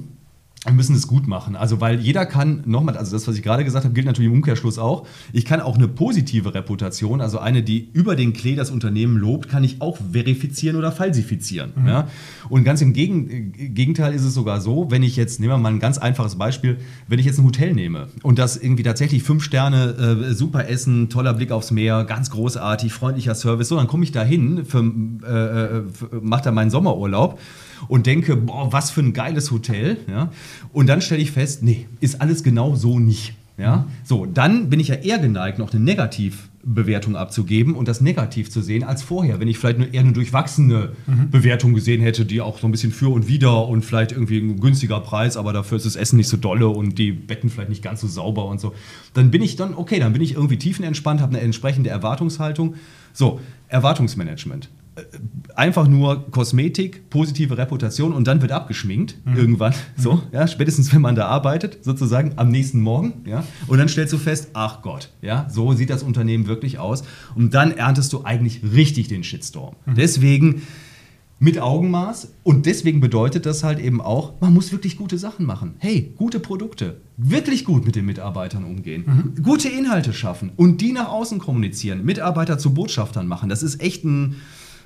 [0.64, 1.54] Wir müssen es gut machen.
[1.54, 4.34] Also, weil jeder kann, nochmal, also das, was ich gerade gesagt habe, gilt natürlich im
[4.34, 5.06] Umkehrschluss auch.
[5.32, 9.48] Ich kann auch eine positive Reputation, also eine, die über den Klee das Unternehmen lobt,
[9.48, 11.72] kann ich auch verifizieren oder falsifizieren.
[11.76, 11.86] Mhm.
[11.86, 12.08] Ja?
[12.48, 15.78] Und ganz im Gegenteil ist es sogar so, wenn ich jetzt, nehmen wir mal ein
[15.78, 20.24] ganz einfaches Beispiel, wenn ich jetzt ein Hotel nehme und das irgendwie tatsächlich fünf Sterne,
[20.28, 24.10] äh, super Essen, toller Blick aufs Meer, ganz großartig, freundlicher Service, so, dann komme ich
[24.10, 24.64] da hin,
[25.24, 25.82] äh, äh
[26.20, 27.38] mache da meinen Sommerurlaub
[27.86, 29.98] und denke, boah, was für ein geiles Hotel.
[30.08, 30.30] Ja?
[30.72, 33.34] Und dann stelle ich fest, nee, ist alles genau so nicht.
[33.58, 33.86] Ja?
[34.04, 38.62] So, dann bin ich ja eher geneigt, noch eine Negativbewertung abzugeben und das negativ zu
[38.62, 41.30] sehen als vorher, wenn ich vielleicht nur eher eine durchwachsene mhm.
[41.30, 44.60] Bewertung gesehen hätte, die auch so ein bisschen für und wider und vielleicht irgendwie ein
[44.60, 47.82] günstiger Preis, aber dafür ist das Essen nicht so dolle und die Betten vielleicht nicht
[47.82, 48.74] ganz so sauber und so.
[49.12, 52.76] Dann bin ich dann, okay, dann bin ich irgendwie tiefenentspannt, habe eine entsprechende Erwartungshaltung.
[53.12, 54.68] So, Erwartungsmanagement
[55.54, 59.36] einfach nur Kosmetik, positive Reputation und dann wird abgeschminkt mhm.
[59.36, 59.72] irgendwann.
[59.72, 60.02] Mhm.
[60.02, 64.12] So, ja, spätestens wenn man da arbeitet, sozusagen am nächsten Morgen, ja, und dann stellst
[64.12, 67.02] du fest, ach Gott, ja, so sieht das Unternehmen wirklich aus.
[67.34, 69.76] Und dann erntest du eigentlich richtig den Shitstorm.
[69.86, 69.94] Mhm.
[69.94, 70.62] Deswegen
[71.40, 75.74] mit Augenmaß und deswegen bedeutet das halt eben auch, man muss wirklich gute Sachen machen.
[75.78, 79.04] Hey, gute Produkte, wirklich gut mit den Mitarbeitern umgehen,
[79.36, 79.42] mhm.
[79.42, 83.48] gute Inhalte schaffen und die nach außen kommunizieren, Mitarbeiter zu Botschaftern machen.
[83.48, 84.36] Das ist echt ein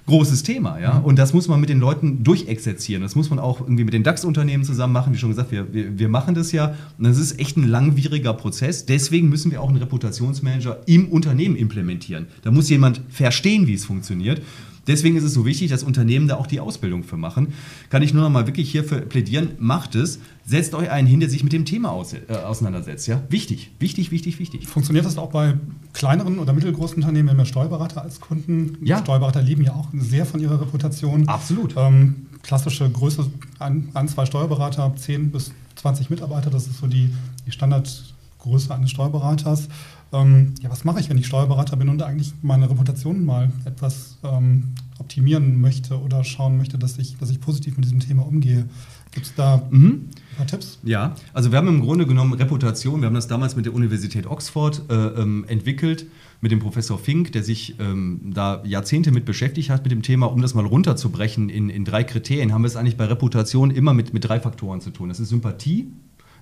[0.07, 0.95] großes Thema, ja.
[0.95, 1.05] Mhm.
[1.05, 3.03] Und das muss man mit den Leuten durchexerzieren.
[3.03, 5.13] Das muss man auch irgendwie mit den DAX-Unternehmen zusammen machen.
[5.13, 6.75] Wie schon gesagt, wir, wir, wir machen das ja.
[6.99, 8.87] Und das ist echt ein langwieriger Prozess.
[8.87, 12.27] Deswegen müssen wir auch einen Reputationsmanager im Unternehmen implementieren.
[12.43, 14.43] Da muss jemand verstehen, wie es funktioniert.
[14.87, 17.55] Deswegen ist es so wichtig, dass Unternehmen da auch die Ausbildung für machen.
[17.91, 20.19] Kann ich nur noch mal wirklich hierfür plädieren, macht es.
[20.45, 23.07] Setzt euch einen hin, der sich mit dem Thema aus, äh, auseinandersetzt.
[23.07, 23.23] Ja?
[23.29, 24.67] Wichtig, wichtig, wichtig, wichtig.
[24.67, 25.55] Funktioniert das auch bei
[25.93, 28.79] kleineren oder mittelgroßen Unternehmen, wenn wir Steuerberater als Kunden?
[28.83, 28.99] Ja.
[28.99, 31.29] Steuerberater leben ja auch sehr von ihrer Reputation.
[31.29, 31.75] Absolut.
[31.77, 37.11] Ähm, klassische Größe, ein, ein, zwei Steuerberater, 10 bis 20 Mitarbeiter, das ist so die,
[37.47, 39.69] die Standardgröße eines Steuerberaters.
[40.13, 44.19] Ähm, ja, was mache ich, wenn ich Steuerberater bin und eigentlich meine Reputation mal etwas
[44.23, 48.69] ähm, optimieren möchte oder schauen möchte, dass ich, dass ich positiv mit diesem Thema umgehe?
[49.11, 50.09] Gibt es da mhm.
[50.33, 50.79] ein paar Tipps?
[50.83, 54.27] Ja, also wir haben im Grunde genommen Reputation, wir haben das damals mit der Universität
[54.27, 56.07] Oxford äh, ähm, entwickelt,
[56.41, 60.27] mit dem Professor Fink, der sich ähm, da Jahrzehnte mit beschäftigt hat mit dem Thema,
[60.27, 63.95] um das mal runterzubrechen in, in drei Kriterien, haben wir es eigentlich bei Reputation immer
[63.95, 65.09] mit, mit drei Faktoren zu tun.
[65.09, 65.93] Das ist Sympathie,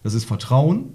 [0.03, 0.87] das ist Vertrauen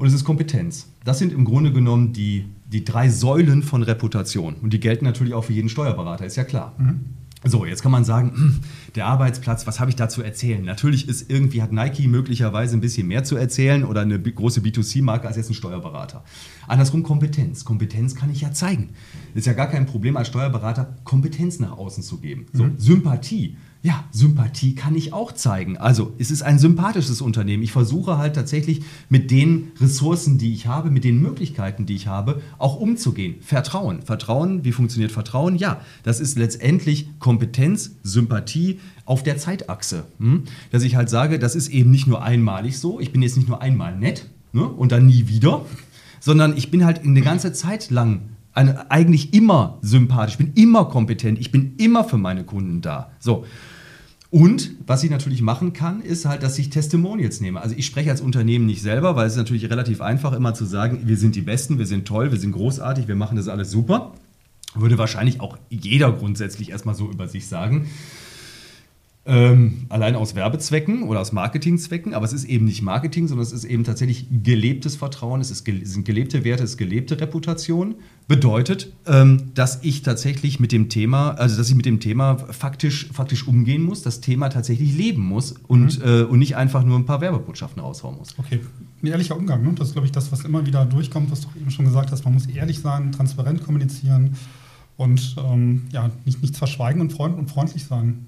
[0.00, 0.88] und es ist Kompetenz.
[1.04, 4.54] Das sind im Grunde genommen die, die drei Säulen von Reputation.
[4.62, 6.74] Und die gelten natürlich auch für jeden Steuerberater, ist ja klar.
[6.78, 7.00] Mhm.
[7.44, 8.62] So, jetzt kann man sagen,
[8.94, 10.64] der Arbeitsplatz, was habe ich da zu erzählen?
[10.64, 15.28] Natürlich ist irgendwie, hat Nike möglicherweise ein bisschen mehr zu erzählen oder eine große B2C-Marke
[15.28, 16.24] als jetzt ein Steuerberater.
[16.66, 17.66] Andersrum Kompetenz.
[17.66, 18.94] Kompetenz kann ich ja zeigen.
[19.34, 22.46] Ist ja gar kein Problem als Steuerberater, Kompetenz nach außen zu geben.
[22.54, 22.78] So, mhm.
[22.78, 25.78] Sympathie ja, Sympathie kann ich auch zeigen.
[25.78, 27.62] Also es ist ein sympathisches Unternehmen.
[27.62, 32.06] Ich versuche halt tatsächlich mit den Ressourcen, die ich habe, mit den Möglichkeiten, die ich
[32.06, 33.36] habe, auch umzugehen.
[33.40, 34.02] Vertrauen.
[34.02, 35.56] Vertrauen, wie funktioniert Vertrauen?
[35.56, 40.04] Ja, das ist letztendlich Kompetenz, Sympathie auf der Zeitachse.
[40.18, 40.42] Hm?
[40.70, 43.00] Dass ich halt sage, das ist eben nicht nur einmalig so.
[43.00, 44.64] Ich bin jetzt nicht nur einmal nett ne?
[44.68, 45.64] und dann nie wieder,
[46.20, 51.38] sondern ich bin halt eine ganze Zeit lang eigentlich immer sympathisch, ich bin immer kompetent,
[51.38, 53.12] ich bin immer für meine Kunden da.
[53.20, 53.44] So.
[54.30, 57.60] Und was ich natürlich machen kann, ist halt, dass ich Testimonials nehme.
[57.60, 60.64] Also ich spreche als Unternehmen nicht selber, weil es ist natürlich relativ einfach immer zu
[60.64, 63.72] sagen, wir sind die Besten, wir sind toll, wir sind großartig, wir machen das alles
[63.72, 64.14] super.
[64.74, 67.88] Würde wahrscheinlich auch jeder grundsätzlich erstmal so über sich sagen.
[69.26, 73.52] Ähm, allein aus Werbezwecken oder aus Marketingzwecken, aber es ist eben nicht Marketing, sondern es
[73.52, 77.96] ist eben tatsächlich gelebtes Vertrauen, es, ist, es sind gelebte Werte, es ist gelebte Reputation.
[78.28, 83.08] Bedeutet, ähm, dass ich tatsächlich mit dem Thema, also dass ich mit dem Thema faktisch,
[83.12, 86.04] faktisch umgehen muss, das Thema tatsächlich leben muss und, mhm.
[86.04, 88.38] äh, und nicht einfach nur ein paar Werbebotschaften raushauen muss.
[88.38, 88.60] Okay,
[89.02, 89.74] ein ehrlicher Umgang, ne?
[89.74, 92.24] das ist, glaube ich, das, was immer wieder durchkommt, was du eben schon gesagt hast.
[92.24, 94.34] Man muss ehrlich sein, transparent kommunizieren
[94.96, 98.26] und ähm, ja, nicht, nichts verschweigen und, freund und freundlich sein.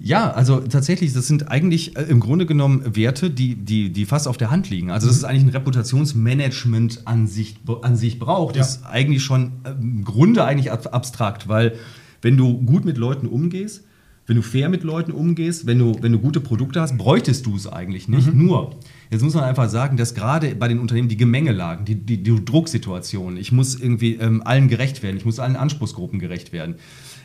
[0.00, 4.28] Ja, also tatsächlich, das sind eigentlich äh, im Grunde genommen Werte, die, die, die fast
[4.28, 4.90] auf der Hand liegen.
[4.90, 8.56] Also das ist eigentlich ein Reputationsmanagement an sich, an sich braucht.
[8.56, 8.62] Ja.
[8.62, 11.74] Ist eigentlich schon äh, im Grunde eigentlich abstrakt, weil
[12.22, 13.84] wenn du gut mit Leuten umgehst,
[14.28, 17.56] wenn du fair mit Leuten umgehst, wenn du, wenn du gute Produkte hast, bräuchtest du
[17.56, 18.32] es eigentlich nicht.
[18.32, 18.46] Mhm.
[18.46, 18.76] Nur,
[19.10, 22.44] jetzt muss man einfach sagen, dass gerade bei den Unternehmen die Gemengelagen, die, die, die
[22.44, 26.74] Drucksituation, ich muss irgendwie ähm, allen gerecht werden, ich muss allen Anspruchsgruppen gerecht werden.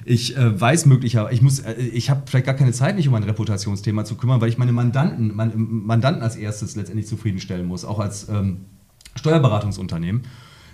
[0.06, 3.13] Ich äh, weiß möglicherweise, ich muss, äh, ich habe vielleicht gar keine Zeit, mich um
[3.16, 7.86] ein Reputationsthema zu kümmern, weil ich meine Mandanten, meine Mandanten als erstes letztendlich zufriedenstellen muss,
[7.86, 8.66] auch als ähm,
[9.16, 10.24] Steuerberatungsunternehmen.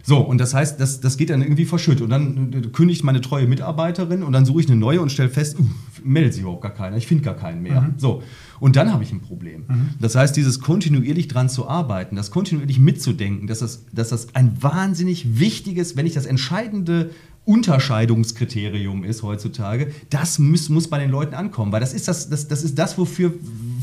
[0.04, 2.02] So, und das heißt, das, das geht dann irgendwie verschüttet.
[2.02, 5.30] Und dann äh, kündigt meine treue Mitarbeiterin und dann suche ich eine neue und stelle
[5.30, 5.64] fest, uh,
[6.04, 7.82] meldet sich überhaupt gar keiner, ich finde gar keinen mehr.
[7.82, 7.94] Mhm.
[7.98, 8.24] So,
[8.60, 9.66] und dann habe ich ein Problem.
[9.68, 9.90] Mhm.
[10.00, 14.62] Das heißt, dieses kontinuierlich dran zu arbeiten, das kontinuierlich mitzudenken, dass das, dass das ein
[14.62, 17.12] wahnsinnig wichtiges, wenn nicht das entscheidende
[17.50, 22.48] Unterscheidungskriterium ist heutzutage, das muss, muss bei den Leuten ankommen, weil das ist das, das,
[22.48, 23.34] das ist das, wofür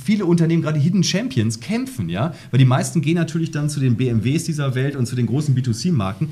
[0.05, 3.97] viele Unternehmen, gerade Hidden Champions, kämpfen, ja, weil die meisten gehen natürlich dann zu den
[3.97, 6.29] BMWs dieser Welt und zu den großen B2C-Marken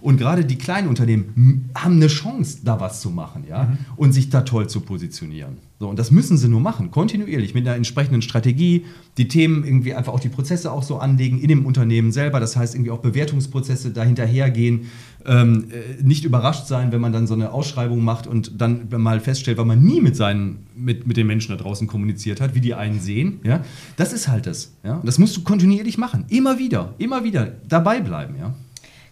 [0.00, 3.78] und gerade die kleinen Unternehmen haben eine Chance, da was zu machen, ja, mhm.
[3.96, 5.58] und sich da toll zu positionieren.
[5.80, 8.84] So, und das müssen sie nur machen, kontinuierlich, mit einer entsprechenden Strategie,
[9.16, 12.38] die Themen irgendwie einfach auch die Prozesse auch so anlegen in dem Unternehmen selber.
[12.38, 14.90] Das heißt, irgendwie auch Bewertungsprozesse dahinterhergehen,
[15.24, 19.20] ähm, äh, nicht überrascht sein, wenn man dann so eine Ausschreibung macht und dann mal
[19.20, 22.60] feststellt, weil man nie mit seinen, mit, mit den Menschen da draußen kommuniziert hat, wie
[22.60, 23.40] die einen sehen.
[23.42, 23.64] Ja?
[23.96, 24.74] Das ist halt das.
[24.84, 24.96] Ja?
[24.96, 26.26] Und das musst du kontinuierlich machen.
[26.28, 28.54] Immer wieder, immer wieder dabei bleiben, ja.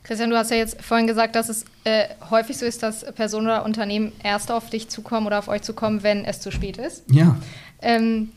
[0.09, 3.47] Christian, du hast ja jetzt vorhin gesagt, dass es äh, häufig so ist, dass Personen
[3.47, 7.05] oder Unternehmen erst auf dich zukommen oder auf euch zukommen, wenn es zu spät ist.
[7.11, 7.37] Ja.
[7.83, 8.31] Ähm,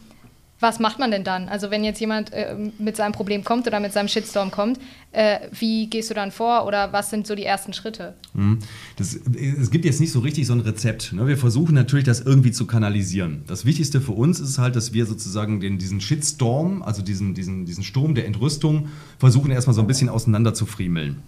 [0.60, 1.47] was macht man denn dann?
[1.47, 4.79] Also wenn jetzt jemand äh, mit seinem Problem kommt oder mit seinem Shitstorm kommt,
[5.13, 8.15] äh, wie gehst du dann vor oder was sind so die ersten Schritte?
[8.34, 8.60] Mhm.
[8.97, 11.13] Das, es gibt jetzt nicht so richtig so ein Rezept.
[11.13, 11.25] Ne?
[11.25, 13.43] Wir versuchen natürlich, das irgendwie zu kanalisieren.
[13.47, 17.65] Das Wichtigste für uns ist halt, dass wir sozusagen den, diesen Shitstorm, also diesen, diesen,
[17.65, 21.23] diesen Sturm der Entrüstung, versuchen erstmal so ein bisschen auseinander zu friemeln.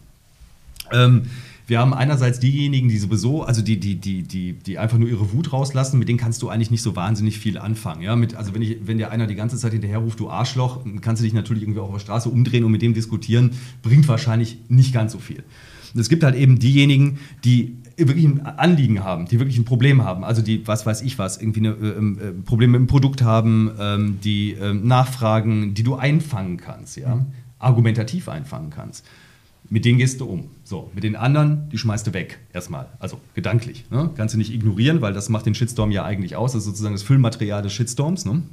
[0.93, 1.23] Ähm,
[1.65, 5.31] wir haben einerseits diejenigen, die sowieso, also die, die, die, die, die einfach nur ihre
[5.31, 8.01] Wut rauslassen, mit denen kannst du eigentlich nicht so wahnsinnig viel anfangen.
[8.01, 8.15] Ja?
[8.17, 11.21] Mit, also wenn, ich, wenn dir einer die ganze Zeit hinterher ruft, du Arschloch, kannst
[11.21, 13.51] du dich natürlich irgendwie auch auf der Straße umdrehen und mit dem diskutieren,
[13.81, 15.43] bringt wahrscheinlich nicht ganz so viel.
[15.93, 20.03] Und es gibt halt eben diejenigen, die wirklich ein Anliegen haben, die wirklich ein Problem
[20.03, 23.21] haben, also die, was weiß ich was, irgendwie ein äh, äh, Problem mit dem Produkt
[23.21, 27.15] haben, ähm, die äh, nachfragen, die du einfangen kannst, ja?
[27.15, 27.25] Mhm.
[27.59, 29.05] argumentativ einfangen kannst
[29.73, 30.51] mit denen gehst du um.
[30.63, 32.89] So, mit den anderen, die schmeißt du weg, erstmal.
[32.99, 33.85] Also gedanklich.
[33.89, 34.11] Ne?
[34.15, 36.51] Kannst du nicht ignorieren, weil das macht den Shitstorm ja eigentlich aus.
[36.51, 38.23] Das ist sozusagen das Füllmaterial des Shitstorms.
[38.25, 38.43] Ne?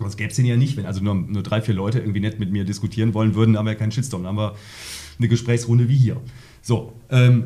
[0.00, 2.40] Das gäbe es den ja nicht, wenn also nur, nur drei, vier Leute irgendwie nett
[2.40, 4.24] mit mir diskutieren wollen würden, dann haben wir ja keinen Shitstorm.
[4.24, 4.56] Dann haben wir
[5.20, 6.20] eine Gesprächsrunde wie hier.
[6.60, 7.44] So, ähm,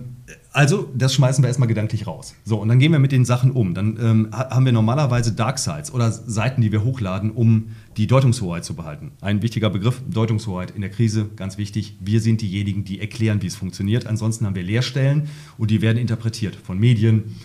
[0.52, 2.34] also, das schmeißen wir erstmal gedanklich raus.
[2.46, 3.74] So, und dann gehen wir mit den Sachen um.
[3.74, 8.64] Dann ähm, haben wir normalerweise Dark Sites oder Seiten, die wir hochladen, um die Deutungshoheit
[8.64, 9.12] zu behalten.
[9.20, 11.96] Ein wichtiger Begriff, Deutungshoheit in der Krise, ganz wichtig.
[12.00, 14.06] Wir sind diejenigen, die erklären, wie es funktioniert.
[14.06, 17.36] Ansonsten haben wir Leerstellen und die werden interpretiert von Medien,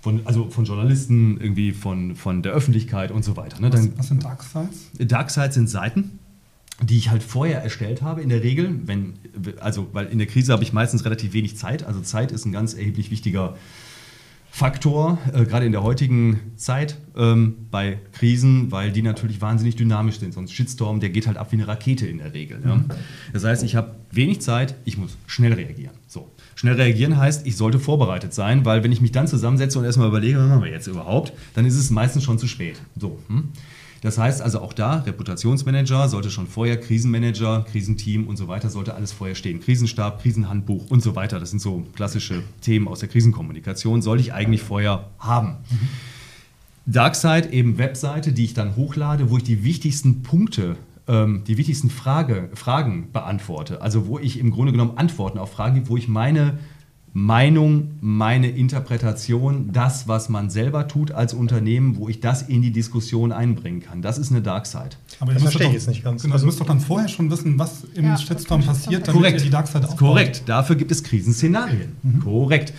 [0.00, 3.60] von, also von Journalisten, irgendwie von, von der Öffentlichkeit und so weiter.
[3.60, 3.70] Ne?
[3.70, 4.90] Dann, was, was sind Dark Sites?
[4.98, 6.18] Dark Sites sind Seiten,
[6.80, 9.14] die ich halt vorher erstellt habe, in der Regel, wenn,
[9.60, 11.84] also, weil in der Krise habe ich meistens relativ wenig Zeit.
[11.84, 13.56] Also Zeit ist ein ganz erheblich wichtiger
[14.54, 20.18] Faktor, äh, gerade in der heutigen Zeit ähm, bei Krisen, weil die natürlich wahnsinnig dynamisch
[20.18, 20.34] sind.
[20.34, 22.60] Sonst Shitstorm, der geht halt ab wie eine Rakete in der Regel.
[22.62, 22.84] Ja?
[23.32, 25.94] Das heißt, ich habe wenig Zeit, ich muss schnell reagieren.
[26.06, 26.30] So.
[26.54, 30.08] Schnell reagieren heißt, ich sollte vorbereitet sein, weil wenn ich mich dann zusammensetze und erstmal
[30.08, 32.78] überlege, was machen wir jetzt überhaupt, dann ist es meistens schon zu spät.
[33.00, 33.18] So.
[33.28, 33.48] Hm?
[34.02, 38.94] Das heißt also auch da, Reputationsmanager sollte schon vorher, Krisenmanager, Krisenteam und so weiter, sollte
[38.94, 39.60] alles vorher stehen.
[39.60, 41.38] Krisenstab, Krisenhandbuch und so weiter.
[41.38, 45.58] Das sind so klassische Themen aus der Krisenkommunikation, sollte ich eigentlich vorher haben.
[45.70, 45.88] Mhm.
[46.84, 50.76] Darkside, eben Webseite, die ich dann hochlade, wo ich die wichtigsten Punkte
[51.08, 53.82] ähm, die wichtigsten Frage, Fragen beantworte.
[53.82, 56.58] Also wo ich im Grunde genommen Antworten auf Fragen gebe, wo ich meine
[57.14, 62.72] Meinung, meine Interpretation, das, was man selber tut als Unternehmen, wo ich das in die
[62.72, 64.00] Diskussion einbringen kann.
[64.00, 64.90] Das ist eine Dark Side.
[65.20, 66.22] Aber das verstehe ich jetzt nicht ganz.
[66.22, 69.20] Genau, also, du musst doch dann vorher schon wissen, was im ja, Shitstorm passiert, damit
[69.20, 69.44] Korrekt.
[69.44, 69.98] die Dark Side aufbaut.
[69.98, 71.96] Korrekt, dafür gibt es Krisenszenarien.
[72.02, 72.20] Mhm.
[72.20, 72.72] Korrekt.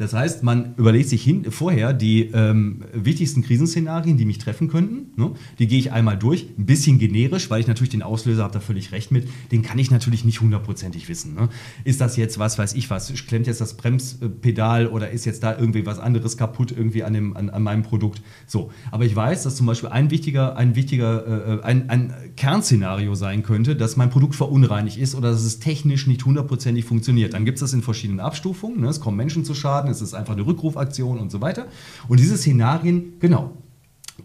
[0.00, 5.12] Das heißt, man überlegt sich hin, vorher die ähm, wichtigsten Krisenszenarien, die mich treffen könnten.
[5.20, 5.32] Ne?
[5.58, 8.60] Die gehe ich einmal durch, ein bisschen generisch, weil ich natürlich den Auslöser habe da
[8.60, 9.28] völlig recht mit.
[9.52, 11.34] Den kann ich natürlich nicht hundertprozentig wissen.
[11.34, 11.50] Ne?
[11.84, 15.58] Ist das jetzt was, weiß ich was, klemmt jetzt das Bremspedal oder ist jetzt da
[15.58, 18.22] irgendwie was anderes kaputt irgendwie an, dem, an, an meinem Produkt?
[18.46, 23.14] So, aber ich weiß, dass zum Beispiel ein wichtiger, ein wichtiger, äh, ein, ein Kernszenario
[23.16, 27.34] sein könnte, dass mein Produkt verunreinigt ist oder dass es technisch nicht hundertprozentig funktioniert.
[27.34, 28.80] Dann gibt es das in verschiedenen Abstufungen.
[28.80, 28.88] Ne?
[28.88, 31.66] Es kommen Menschen zu Schaden, es ist einfach eine Rückrufaktion und so weiter.
[32.08, 33.52] Und diese Szenarien, genau,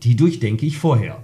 [0.03, 1.23] die durchdenke ich vorher.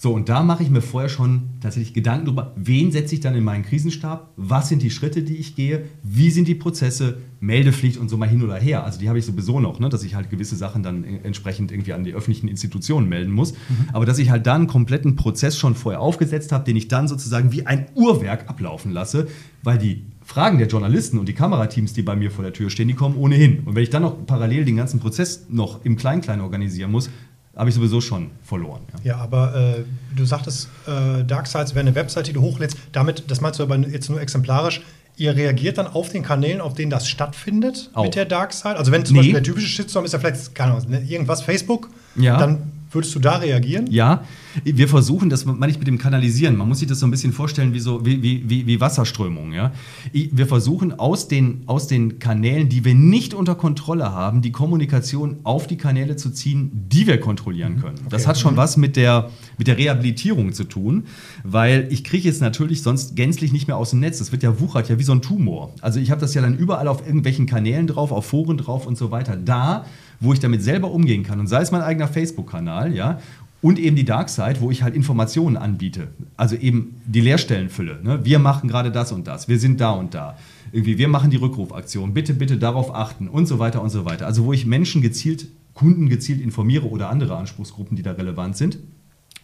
[0.00, 3.34] So, und da mache ich mir vorher schon tatsächlich Gedanken darüber, wen setze ich dann
[3.34, 7.96] in meinen Krisenstab, was sind die Schritte, die ich gehe, wie sind die Prozesse, Meldepflicht
[7.96, 8.84] und so mal hin oder her.
[8.84, 11.94] Also die habe ich sowieso noch, ne, dass ich halt gewisse Sachen dann entsprechend irgendwie
[11.94, 13.54] an die öffentlichen Institutionen melden muss.
[13.54, 13.88] Mhm.
[13.92, 17.08] Aber dass ich halt dann einen kompletten Prozess schon vorher aufgesetzt habe, den ich dann
[17.08, 19.26] sozusagen wie ein Uhrwerk ablaufen lasse,
[19.64, 22.86] weil die Fragen der Journalisten und die Kamerateams, die bei mir vor der Tür stehen,
[22.86, 23.60] die kommen ohnehin.
[23.64, 27.08] Und wenn ich dann noch parallel den ganzen Prozess noch im Klein-Klein organisieren muss,
[27.56, 28.82] habe ich sowieso schon verloren.
[29.04, 32.76] Ja, ja aber äh, du sagtest, äh, Darksides wäre eine Website, die du hochlädst.
[32.92, 34.82] Damit, das meinst du aber jetzt nur exemplarisch.
[35.16, 38.04] Ihr reagiert dann auf den Kanälen, auf denen das stattfindet Auch.
[38.04, 38.76] mit der Darkside?
[38.76, 39.20] Also wenn zum nee.
[39.20, 42.36] Beispiel der typische Shitstorm ist ja vielleicht, keine Ahnung, ne, irgendwas Facebook, ja.
[42.38, 43.86] dann Würdest du da reagieren?
[43.90, 44.24] Ja,
[44.64, 46.56] wir versuchen das meine ich mit dem Kanalisieren.
[46.56, 49.52] Man muss sich das so ein bisschen vorstellen wie, so, wie, wie, wie Wasserströmungen.
[49.52, 49.72] Ja?
[50.12, 55.38] Wir versuchen aus den, aus den Kanälen, die wir nicht unter Kontrolle haben, die Kommunikation
[55.44, 57.80] auf die Kanäle zu ziehen, die wir kontrollieren mhm.
[57.80, 57.98] können.
[57.98, 58.08] Okay.
[58.10, 58.58] Das hat schon mhm.
[58.58, 61.04] was mit der, mit der Rehabilitierung zu tun,
[61.44, 64.18] weil ich kriege es natürlich sonst gänzlich nicht mehr aus dem Netz.
[64.18, 65.74] Das wird ja wuchert, ja wie so ein Tumor.
[65.82, 68.96] Also ich habe das ja dann überall auf irgendwelchen Kanälen drauf, auf Foren drauf und
[68.96, 69.36] so weiter.
[69.36, 69.84] Da
[70.20, 71.40] wo ich damit selber umgehen kann.
[71.40, 73.18] Und sei es mein eigener Facebook-Kanal, ja,
[73.60, 76.08] und eben die Darkside, wo ich halt Informationen anbiete.
[76.36, 78.00] Also eben die Leerstellenfülle.
[78.02, 78.24] Ne?
[78.24, 79.48] Wir machen gerade das und das.
[79.48, 80.36] Wir sind da und da.
[80.70, 82.14] Irgendwie, wir machen die Rückrufaktion.
[82.14, 84.26] Bitte, bitte darauf achten und so weiter und so weiter.
[84.26, 88.78] Also wo ich Menschen gezielt, Kunden gezielt informiere oder andere Anspruchsgruppen, die da relevant sind.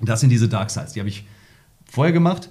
[0.01, 0.93] Das sind diese Darksides.
[0.93, 1.25] Die habe ich
[1.87, 2.51] vorher gemacht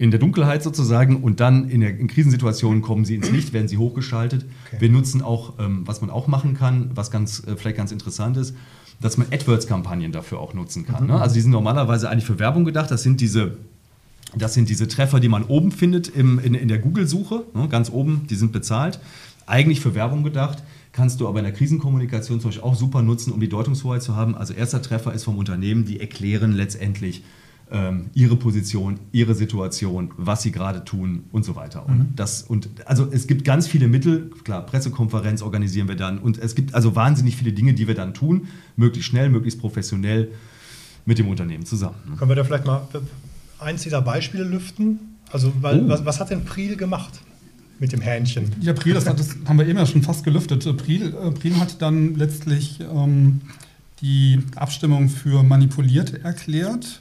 [0.00, 3.68] in der Dunkelheit sozusagen und dann in, der, in Krisensituationen kommen sie ins Licht, werden
[3.68, 4.46] sie hochgeschaltet.
[4.66, 4.76] Okay.
[4.80, 8.38] Wir nutzen auch, ähm, was man auch machen kann, was ganz, äh, vielleicht ganz interessant
[8.38, 8.56] ist,
[8.98, 11.02] dass man AdWords-Kampagnen dafür auch nutzen kann.
[11.02, 11.10] Mhm.
[11.10, 11.20] Ne?
[11.20, 12.90] Also die sind normalerweise eigentlich für Werbung gedacht.
[12.90, 13.58] Das sind diese,
[14.34, 17.68] das sind diese Treffer, die man oben findet im, in, in der Google-Suche, ne?
[17.68, 19.00] ganz oben, die sind bezahlt.
[19.44, 23.34] Eigentlich für Werbung gedacht kannst du aber in der Krisenkommunikation zum Beispiel auch super nutzen,
[23.34, 24.34] um die Deutungshoheit zu haben.
[24.34, 27.22] Also erster Treffer ist vom Unternehmen, die erklären letztendlich,
[27.70, 31.84] ähm, ihre Position, ihre Situation, was sie gerade tun und so weiter.
[31.86, 31.92] Mhm.
[31.92, 36.38] Und das und also es gibt ganz viele Mittel, klar, Pressekonferenz organisieren wir dann und
[36.38, 40.30] es gibt also wahnsinnig viele Dinge, die wir dann tun, möglichst schnell, möglichst professionell
[41.06, 41.96] mit dem Unternehmen zusammen.
[42.18, 42.86] Können wir da vielleicht mal
[43.58, 44.98] eins dieser Beispiele lüften?
[45.32, 45.88] Also, weil, oh.
[45.88, 47.20] was, was hat denn Priel gemacht?
[47.78, 48.52] mit dem Hähnchen.
[48.60, 50.64] Ja, Priel, das, das, haben wir eben ja schon fast gelüftet.
[50.76, 53.40] Priel, äh, Priel hat dann letztlich ähm,
[54.02, 57.00] die Abstimmung für manipuliert erklärt.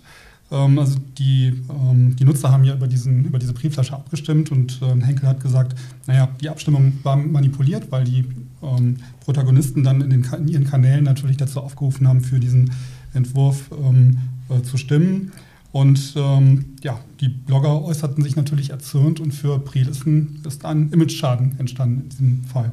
[0.51, 4.79] Ähm, also die, ähm, die Nutzer haben ja über, diesen, über diese Briefflasche abgestimmt und
[4.81, 5.77] ähm, Henkel hat gesagt,
[6.07, 8.25] naja, die Abstimmung war manipuliert, weil die
[8.63, 12.71] ähm, Protagonisten dann in, den, in, ihren Kanälen natürlich dazu aufgerufen haben, für diesen
[13.13, 15.31] Entwurf äh, zu stimmen.
[15.71, 22.01] Und ja, die Blogger äußerten sich natürlich erzürnt und für ein, ist ein Image-Schaden entstanden
[22.01, 22.71] in diesem Fall.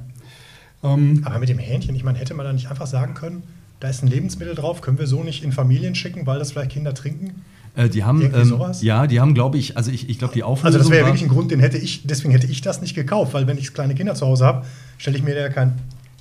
[0.81, 3.43] Aber mit dem Hähnchen, ich meine, hätte man da nicht einfach sagen können,
[3.81, 6.71] da ist ein Lebensmittel drauf, können wir so nicht in Familien schicken, weil das vielleicht
[6.71, 7.43] Kinder trinken?
[7.77, 10.67] Äh, die haben, ähm, ja, die haben, glaube ich, also ich, ich glaube, die Auflösung.
[10.67, 12.95] Also das wäre ja wirklich ein Grund, den hätte ich, deswegen hätte ich das nicht
[12.95, 14.65] gekauft, weil wenn ich kleine Kinder zu Hause habe,
[14.97, 15.75] stelle ich mir ja kein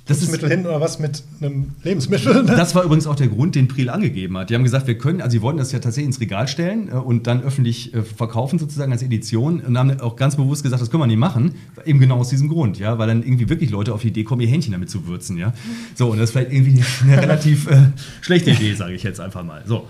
[0.08, 2.26] Lebensmittel hin oder was mit einem Lebensmittel.
[2.46, 2.54] Ne?
[2.54, 4.50] Das war übrigens auch der Grund, den Priel angegeben hat.
[4.50, 6.92] Die haben gesagt, wir können, also sie wollten das ja tatsächlich ins Regal stellen äh,
[6.92, 10.90] und dann öffentlich äh, verkaufen sozusagen als Edition und haben auch ganz bewusst gesagt, das
[10.90, 11.54] können wir nicht machen,
[11.84, 14.42] eben genau aus diesem Grund, ja, weil dann irgendwie wirklich Leute auf die Idee kommen,
[14.42, 15.54] ihr Hähnchen damit zu würzen, ja.
[15.94, 17.88] So und das ist vielleicht irgendwie eine relativ äh,
[18.20, 19.62] schlechte Idee, sage ich jetzt einfach mal.
[19.66, 19.88] So.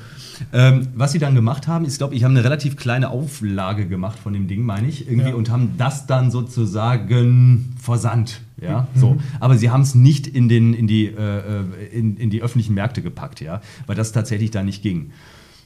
[0.52, 4.18] Ähm, was sie dann gemacht haben, ist, glaube ich, haben eine relativ kleine Auflage gemacht
[4.18, 5.34] von dem Ding, meine ich, irgendwie, ja.
[5.34, 8.40] und haben das dann sozusagen versandt.
[8.60, 9.00] Ja, mhm.
[9.00, 9.16] so.
[9.40, 12.74] Aber sie haben es nicht in, den, in, die, äh, äh, in, in die öffentlichen
[12.74, 15.12] Märkte gepackt, ja, weil das tatsächlich da nicht ging.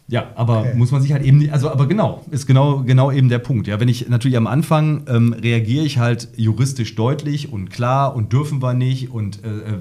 [0.08, 0.74] Ja, aber okay.
[0.74, 3.68] muss man sich halt eben, also aber genau, ist genau, genau eben der Punkt.
[3.68, 8.32] Ja, wenn ich natürlich am Anfang ähm, reagiere ich halt juristisch deutlich und klar und
[8.32, 9.78] dürfen wir nicht und äh, äh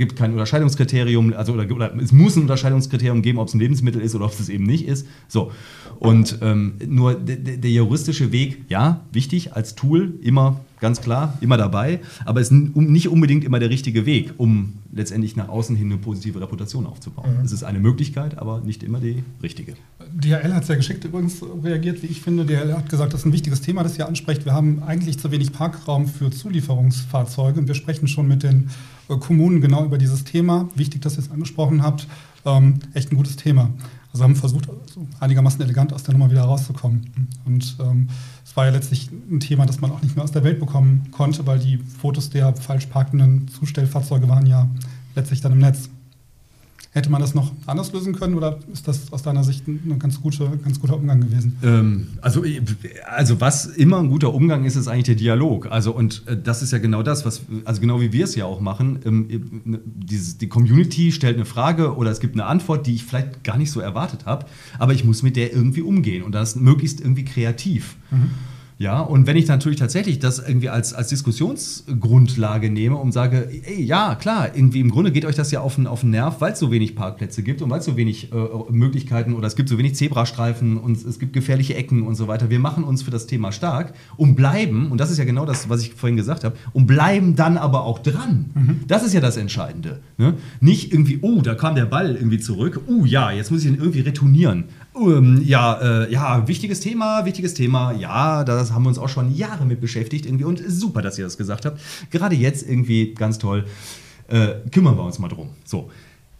[0.00, 4.00] gibt kein Unterscheidungskriterium, also oder, oder, es muss ein Unterscheidungskriterium geben, ob es ein Lebensmittel
[4.00, 5.06] ist oder ob es eben nicht ist.
[5.28, 5.52] So.
[5.98, 12.00] Und ähm, nur der juristische Weg, ja, wichtig als Tool, immer ganz klar, immer dabei,
[12.24, 15.98] aber es ist nicht unbedingt immer der richtige Weg, um letztendlich nach außen hin eine
[15.98, 17.36] positive Reputation aufzubauen.
[17.36, 17.44] Mhm.
[17.44, 19.74] Es ist eine Möglichkeit, aber nicht immer die richtige.
[20.14, 22.46] DHL hat sehr geschickt übrigens reagiert, wie ich finde.
[22.46, 24.46] DHL hat gesagt, das ist ein wichtiges Thema, das ihr ansprecht.
[24.46, 28.70] Wir haben eigentlich zu wenig Parkraum für Zulieferungsfahrzeuge und wir sprechen schon mit den
[29.18, 30.68] Kommunen genau über dieses Thema.
[30.74, 32.06] Wichtig, dass ihr es angesprochen habt.
[32.44, 33.70] Ähm, echt ein gutes Thema.
[34.12, 34.68] Also haben versucht,
[35.20, 37.28] einigermaßen elegant aus der Nummer wieder rauszukommen.
[37.44, 38.08] Und ähm,
[38.44, 41.08] es war ja letztlich ein Thema, das man auch nicht mehr aus der Welt bekommen
[41.12, 44.68] konnte, weil die Fotos der falsch parkenden Zustellfahrzeuge waren ja
[45.14, 45.90] letztlich dann im Netz.
[46.92, 50.20] Hätte man das noch anders lösen können oder ist das aus deiner Sicht ein ganz,
[50.20, 51.56] gute, ganz guter Umgang gewesen?
[51.62, 52.42] Ähm, also,
[53.06, 55.70] also was immer ein guter Umgang ist, ist eigentlich der Dialog.
[55.70, 58.44] Also und äh, das ist ja genau das, was also genau wie wir es ja
[58.44, 58.98] auch machen.
[59.04, 63.04] Ähm, ne, dieses, die Community stellt eine Frage oder es gibt eine Antwort, die ich
[63.04, 64.46] vielleicht gar nicht so erwartet habe,
[64.80, 67.98] aber ich muss mit der irgendwie umgehen und das möglichst irgendwie kreativ.
[68.10, 68.30] Mhm.
[68.80, 73.84] Ja, und wenn ich natürlich tatsächlich das irgendwie als, als Diskussionsgrundlage nehme und sage, ey,
[73.84, 76.54] ja, klar, irgendwie im Grunde geht euch das ja auf den, auf den Nerv, weil
[76.54, 78.36] es so wenig Parkplätze gibt und weil es so wenig äh,
[78.70, 82.48] Möglichkeiten oder es gibt so wenig Zebrastreifen und es gibt gefährliche Ecken und so weiter.
[82.48, 85.68] Wir machen uns für das Thema stark und bleiben, und das ist ja genau das,
[85.68, 88.46] was ich vorhin gesagt habe, und bleiben dann aber auch dran.
[88.54, 88.80] Mhm.
[88.88, 90.00] Das ist ja das Entscheidende.
[90.16, 90.36] Ne?
[90.62, 93.76] Nicht irgendwie, oh, da kam der Ball irgendwie zurück, oh ja, jetzt muss ich ihn
[93.76, 94.64] irgendwie retournieren.
[94.92, 97.92] Um, ja, äh, ja, wichtiges Thema, wichtiges Thema.
[97.92, 101.24] Ja, das haben wir uns auch schon Jahre mit beschäftigt irgendwie und super, dass ihr
[101.24, 101.80] das gesagt habt.
[102.10, 103.66] Gerade jetzt irgendwie ganz toll.
[104.28, 105.50] Äh, kümmern wir uns mal drum.
[105.64, 105.90] So.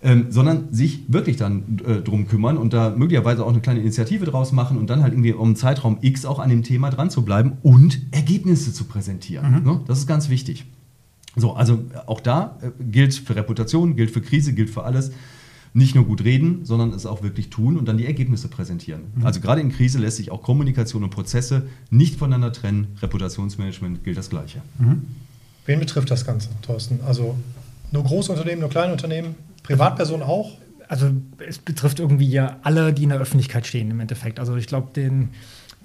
[0.02, 4.24] Ähm, sondern sich wirklich dann äh, drum kümmern und da möglicherweise auch eine kleine Initiative
[4.24, 7.22] draus machen und dann halt irgendwie um Zeitraum X auch an dem Thema dran zu
[7.22, 9.60] bleiben und Ergebnisse zu präsentieren.
[9.60, 9.62] Mhm.
[9.62, 9.80] Ne?
[9.86, 10.64] Das ist ganz wichtig.
[11.36, 15.12] So, also auch da äh, gilt für Reputation, gilt für Krise, gilt für alles
[15.72, 19.02] nicht nur gut reden, sondern es auch wirklich tun und dann die Ergebnisse präsentieren.
[19.14, 19.26] Mhm.
[19.26, 22.88] Also gerade in Krise lässt sich auch Kommunikation und Prozesse nicht voneinander trennen.
[23.00, 24.62] Reputationsmanagement gilt das Gleiche.
[24.78, 25.06] Mhm.
[25.66, 27.00] Wen betrifft das Ganze, Thorsten?
[27.06, 27.36] Also
[27.92, 30.56] nur Großunternehmen, nur Kleinunternehmen, Privatpersonen auch?
[30.88, 31.10] Also
[31.46, 34.40] es betrifft irgendwie ja alle, die in der Öffentlichkeit stehen im Endeffekt.
[34.40, 35.28] Also ich glaube, den,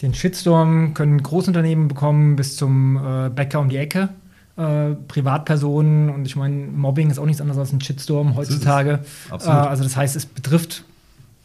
[0.02, 4.10] den Shitstorm können Großunternehmen bekommen bis zum äh, Bäcker um die Ecke.
[4.58, 9.02] Äh, Privatpersonen und ich meine, Mobbing ist auch nichts anderes als ein Shitstorm heutzutage.
[9.30, 10.86] Äh, also das heißt, es betrifft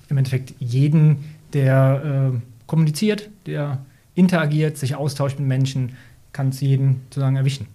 [0.09, 3.79] im Endeffekt jeden, der äh, kommuniziert, der
[4.15, 5.97] interagiert, sich austauscht mit Menschen,
[6.33, 7.67] kann es jeden sozusagen erwischen.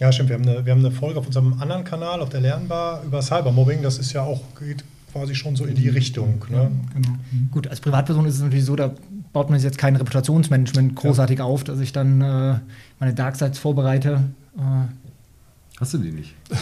[0.00, 0.30] Ja, stimmt.
[0.30, 3.22] Wir haben, eine, wir haben eine Folge auf unserem anderen Kanal, auf der Lernbar, über
[3.22, 3.82] Cybermobbing.
[3.82, 6.44] Das ist ja auch, geht quasi schon so in die Richtung.
[6.48, 6.56] Ne?
[6.56, 7.08] Ja, genau.
[7.30, 7.50] Mhm.
[7.52, 8.92] Gut, als Privatperson ist es natürlich so, da
[9.32, 11.44] baut man sich jetzt kein Reputationsmanagement großartig ja.
[11.44, 12.58] auf, dass ich dann äh,
[12.98, 14.24] meine Darksides vorbereite.
[14.56, 14.60] Äh,
[15.80, 16.34] Hast du die nicht?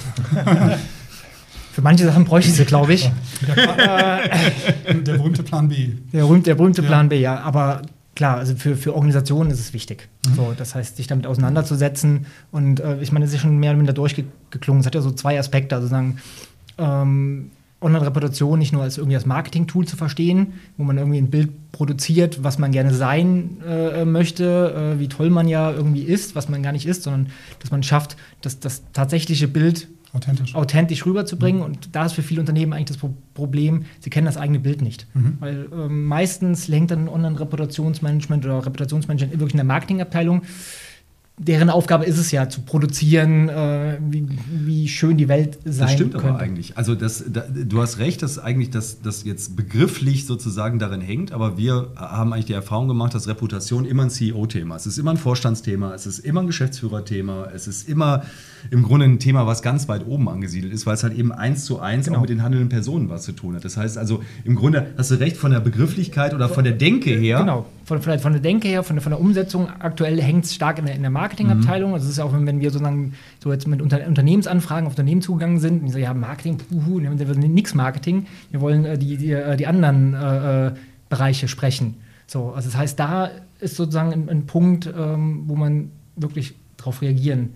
[1.73, 3.11] Für manche Sachen bräuchte ich sie, glaube ich.
[3.47, 5.91] Der, der, berühmte Plan B.
[6.13, 7.39] Der, der berühmte Plan B, ja.
[7.41, 7.83] Aber
[8.17, 10.09] klar, also für, für Organisationen ist es wichtig.
[10.27, 10.35] Mhm.
[10.35, 12.27] So, das heißt, sich damit auseinanderzusetzen.
[12.51, 14.81] Und äh, ich meine, es ist schon mehr oder minder durchgeklungen.
[14.81, 15.77] Es hat ja so zwei Aspekte.
[15.77, 16.19] Also sagen,
[16.79, 17.51] ähm,
[17.81, 22.43] Online-Reputation nicht nur als irgendwie als Marketing-Tool zu verstehen, wo man irgendwie ein Bild produziert,
[22.45, 26.63] was man gerne sein äh, möchte, äh, wie toll man ja irgendwie ist, was man
[26.63, 27.29] gar nicht ist, sondern
[27.61, 31.61] dass man schafft, das, das tatsächliche Bild authentisch, authentisch rüberzubringen.
[31.61, 31.67] Mhm.
[31.67, 34.83] Und da ist für viele Unternehmen eigentlich das Pro Problem, sie kennen das eigene Bild
[34.83, 35.07] nicht.
[35.15, 35.37] Mhm.
[35.41, 40.43] Weil äh, meistens lenkt dann Online-Reputationsmanagement oder Reputationsmanagement wirklich in der Marketingabteilung
[41.43, 45.87] deren Aufgabe ist es ja, zu produzieren, äh, wie, wie, schön die Welt sein.
[45.87, 46.29] Das stimmt könnte.
[46.29, 46.77] aber eigentlich.
[46.77, 51.33] Also das, da, du hast recht, dass eigentlich das, das jetzt begrifflich sozusagen darin hängt,
[51.33, 54.85] aber wir haben eigentlich die Erfahrung gemacht, dass Reputation immer ein CEO-Thema ist.
[54.85, 58.23] Es ist immer ein Vorstandsthema, es ist immer ein Geschäftsführerthema, es ist immer
[58.71, 61.65] im Grunde ein Thema, was ganz weit oben angesiedelt ist, weil es halt eben eins
[61.65, 62.19] zu eins genau.
[62.19, 63.65] auch mit den handelnden Personen was zu tun hat.
[63.65, 67.11] Das heißt also, im Grunde hast du recht von der Begrifflichkeit oder von der Denke
[67.11, 67.39] her.
[67.39, 69.69] Genau, von, von, der, von der Denke her, von der, von der Umsetzung.
[69.79, 71.91] Aktuell hängt es stark in der, in der Marketingabteilung.
[71.91, 71.95] Mhm.
[71.95, 75.23] Also es ist ja auch, wenn wir sozusagen so jetzt mit Unter Unternehmensanfragen auf Unternehmen
[75.23, 78.99] zugegangen sind, und die sagen, ja, Marketing, puhu, wir wollen nichts Marketing, wir wollen äh,
[78.99, 80.73] die, die, äh, die anderen äh, äh,
[81.09, 81.97] Bereiche sprechen.
[82.27, 87.03] So, also das heißt, da ist sozusagen ein, ein Punkt, ähm, wo man wirklich darauf
[87.03, 87.51] reagieren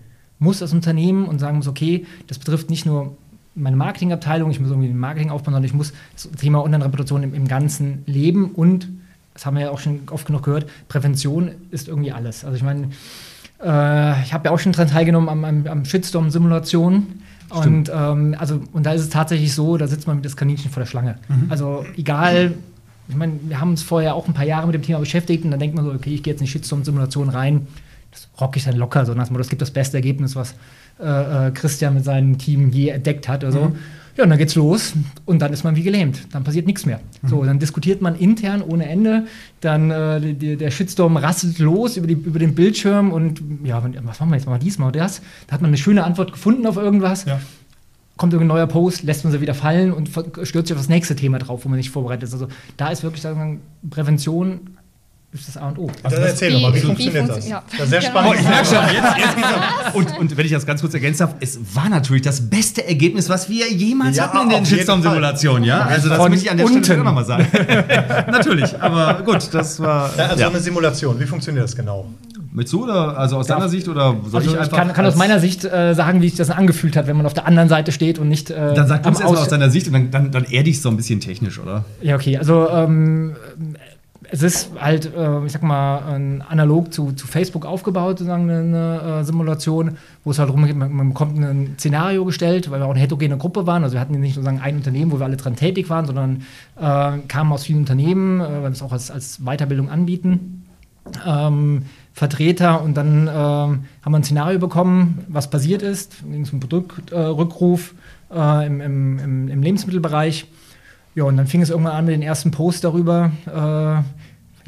[0.45, 3.17] muss, das Unternehmen, und sagen muss, okay, das betrifft nicht nur
[3.55, 7.33] meine Marketingabteilung, ich muss irgendwie den Marketing aufbauen, sondern ich muss das Thema Online-Reputation im,
[7.33, 8.87] im ganzen Leben und
[9.33, 12.45] das haben wir ja auch schon oft genug gehört, Prävention ist irgendwie alles.
[12.45, 12.89] Also ich meine,
[13.61, 17.07] äh, ich habe ja auch schon daran teilgenommen am, am, am Shitstorm-Simulation.
[17.49, 20.71] Und, ähm, also, und da ist es tatsächlich so, da sitzt man mit das Kaninchen
[20.71, 21.19] vor der Schlange.
[21.27, 21.45] Mhm.
[21.49, 22.55] Also egal,
[23.07, 25.51] ich meine, wir haben uns vorher auch ein paar Jahre mit dem Thema beschäftigt und
[25.51, 27.67] dann denkt man so, okay, ich gehe jetzt in die Shitstorm-Simulation rein,
[28.15, 30.55] das rocke ich dann locker, so nach das gibt das beste Ergebnis, was
[30.99, 33.65] äh, äh, Christian mit seinem Team je entdeckt hat oder so.
[33.65, 33.75] Mhm.
[34.17, 34.93] Ja, und dann geht's los
[35.25, 36.33] und dann ist man wie gelähmt.
[36.33, 37.01] Dann passiert nichts mehr.
[37.21, 37.27] Mhm.
[37.27, 39.25] So, dann diskutiert man intern ohne Ende.
[39.59, 44.21] Dann äh, die, der Shitstorm rasselt los über, die, über den Bildschirm und ja, was
[44.21, 45.21] machen wir jetzt mal diesmal oder das?
[45.47, 47.25] Da hat man eine schöne Antwort gefunden auf irgendwas.
[47.25, 47.41] Ja.
[48.15, 50.07] kommt irgendein neuer Post, lässt man sie wieder fallen und
[50.43, 52.33] stürzt sich auf das nächste Thema drauf, wo man nicht vorbereitet ist.
[52.33, 52.47] Also
[52.77, 54.77] da ist wirklich sagen wir, Prävention
[55.39, 55.91] ist das A und O.
[56.01, 57.47] Also das erzähl doch mal, wie, wie funktioniert das?
[57.47, 57.63] Ja.
[57.71, 58.31] Das ist sehr spannend.
[58.31, 59.47] Oh, ich merke schon, jetzt, jetzt geht's
[59.93, 63.29] und, und wenn ich das ganz kurz ergänzen darf, es war natürlich das beste Ergebnis,
[63.29, 65.63] was wir jemals ja, hatten in den Shitstorm-Simulationen.
[65.63, 65.81] Ja?
[65.81, 66.83] Also das Von muss ich an der unten.
[66.83, 67.47] Stelle nochmal sagen.
[68.31, 70.11] natürlich, aber gut, das war...
[70.17, 70.49] Ja, also ja.
[70.49, 72.07] eine Simulation, wie funktioniert das genau?
[72.55, 73.55] Mit zu oder also aus ja.
[73.55, 76.29] deiner Sicht oder soll also ich, ich kann, kann aus meiner Sicht äh, sagen, wie
[76.29, 78.49] sich das angefühlt hat, wenn man auf der anderen Seite steht und nicht.
[78.49, 80.77] Äh, dann sag du es erstmal aus deiner Sicht und dann, dann, dann erde ich
[80.77, 81.83] es so ein bisschen technisch, oder?
[82.01, 82.37] Ja, okay.
[82.37, 83.35] Also ähm,
[84.31, 89.23] es ist halt, äh, ich sag mal, analog zu, zu Facebook aufgebaut, sozusagen eine, äh,
[89.23, 92.91] Simulation, wo es halt darum geht, man, man, bekommt ein Szenario gestellt, weil wir auch
[92.91, 93.83] eine heterogene Gruppe waren.
[93.83, 96.43] Also wir hatten nicht sozusagen ein Unternehmen, wo wir alle dran tätig waren, sondern
[96.77, 100.65] äh, kamen aus vielen Unternehmen, äh, weil wir es auch als, als Weiterbildung anbieten.
[101.25, 106.23] Ähm, Vertreter und dann ähm, haben wir ein Szenario bekommen, was passiert ist.
[106.41, 107.93] Es um Produktrückruf
[108.33, 110.47] äh, im, im, im Lebensmittelbereich.
[111.15, 113.31] Ja, und dann fing es irgendwann an mit den ersten Posts darüber.
[113.45, 114.01] Äh,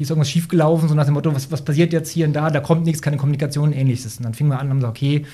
[0.02, 2.60] ist irgendwas schiefgelaufen, so nach dem Motto, was, was passiert jetzt hier und da, da
[2.60, 4.18] kommt nichts, keine Kommunikation, ähnliches.
[4.18, 5.26] Und dann fingen wir an und haben gesagt, okay,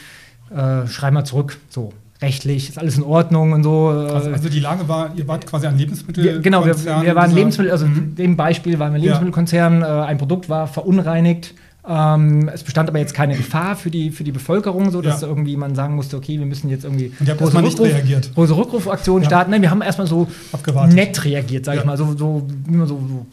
[0.50, 1.92] äh, schreib mal zurück, so
[2.22, 3.90] rechtlich, ist alles in Ordnung und so.
[3.90, 4.10] Äh.
[4.10, 6.42] Also, also die Lage war, ihr wart quasi ein Lebensmittelkonzern.
[6.42, 7.96] Genau, wir, wir waren Lebensmittel, also mhm.
[7.96, 10.04] in dem Beispiel waren wir Lebensmittelkonzern, ja.
[10.04, 11.54] äh, ein Produkt war verunreinigt.
[11.86, 15.28] Ähm, es bestand aber jetzt keine Gefahr für die, für die Bevölkerung, so dass ja.
[15.28, 17.94] irgendwie man sagen musste, okay, wir müssen jetzt irgendwie Und ihr habt große, Rückruf, nicht
[17.94, 18.34] reagiert.
[18.34, 19.28] große Rückrufaktionen ja.
[19.28, 19.50] starten.
[19.50, 20.94] Nein, wir haben erstmal so Abgewartet.
[20.94, 21.82] nett reagiert, sage ja.
[21.82, 23.26] ich mal, so, so, wie man so, so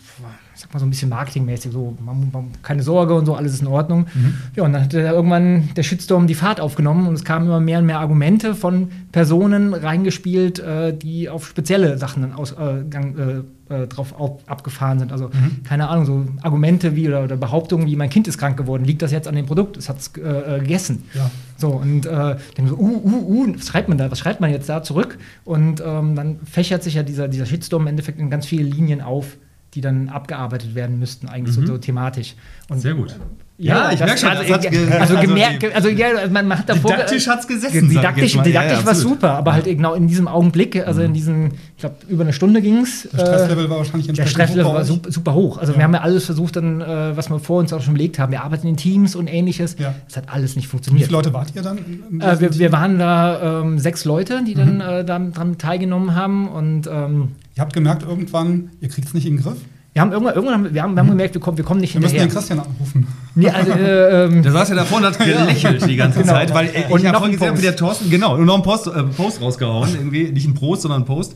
[0.62, 3.62] sag mal so ein bisschen marketingmäßig, so man, man, keine Sorge und so, alles ist
[3.62, 4.06] in Ordnung.
[4.14, 4.36] Mhm.
[4.56, 7.80] Ja, und dann hat irgendwann der Shitstorm die Fahrt aufgenommen und es kamen immer mehr
[7.80, 13.88] und mehr Argumente von Personen reingespielt, äh, die auf spezielle Sachen aus, äh, äh, äh,
[13.88, 15.12] drauf auf, abgefahren sind.
[15.12, 15.64] Also, mhm.
[15.64, 19.02] keine Ahnung, so Argumente wie oder, oder, Behauptungen wie mein Kind ist krank geworden, liegt
[19.02, 21.06] das jetzt an dem Produkt, es hat es äh, äh, gegessen.
[21.16, 21.32] Ja.
[21.58, 24.52] So, und äh, dann so, uh, uh, uh, was schreibt man da, was schreibt man
[24.52, 25.18] jetzt da zurück?
[25.44, 29.02] Und ähm, dann fächert sich ja dieser, dieser Shitstorm im Endeffekt in ganz viele Linien
[29.02, 29.38] auf
[29.74, 31.68] die dann abgearbeitet werden müssten, eigentlich mhm.
[31.68, 32.36] so, so, thematisch.
[32.70, 33.16] Und, Sehr gut.
[33.58, 34.70] Ja, ja ich merke schon, also, also,
[35.00, 36.92] also, gemerkt, also ja, man, man hat davor.
[36.92, 37.90] Didaktisch hat es gesessen.
[37.90, 41.14] Didaktisch, didaktisch ja, ja, war super, aber halt genau in diesem Augenblick, also in mhm.
[41.14, 41.46] diesem,
[41.76, 43.08] ich glaube, über eine Stunde ging es.
[43.14, 45.60] Der Stresslevel war wahrscheinlich Der Stresslevel war super, super, hoch.
[45.60, 48.18] Also wir haben ja alles versucht, dann, äh, was wir vor uns auch schon belegt
[48.18, 48.32] haben.
[48.32, 49.76] Wir arbeiten in Teams und ähnliches.
[50.10, 51.04] Es hat alles nicht funktioniert.
[51.04, 51.78] Wie viele Leute wart ihr dann?
[52.20, 54.80] Äh, wir, wir, waren da ähm, sechs Leute, die mhm.
[54.80, 56.50] dann äh, daran teilgenommen haben.
[56.50, 59.58] Und, ähm, ihr habt gemerkt, irgendwann, ihr kriegt es nicht in den Griff?
[59.94, 62.00] Wir haben irgendwann, irgendwann wir haben, wir haben gemerkt, wir kommen, wir kommen nicht wir
[62.00, 62.22] hinterher.
[62.22, 63.08] Wir müssen den Christian anrufen.
[63.36, 66.32] Nee, also, äh, ähm, da saß ja davor und hat gelächelt die ganze genau.
[66.34, 69.04] Zeit, weil ich habe vorhin gesehen, wie der Thorsten, genau, und noch einen Post, äh,
[69.04, 71.36] Post rausgehauen, irgendwie, nicht ein Prost, sondern ein Post.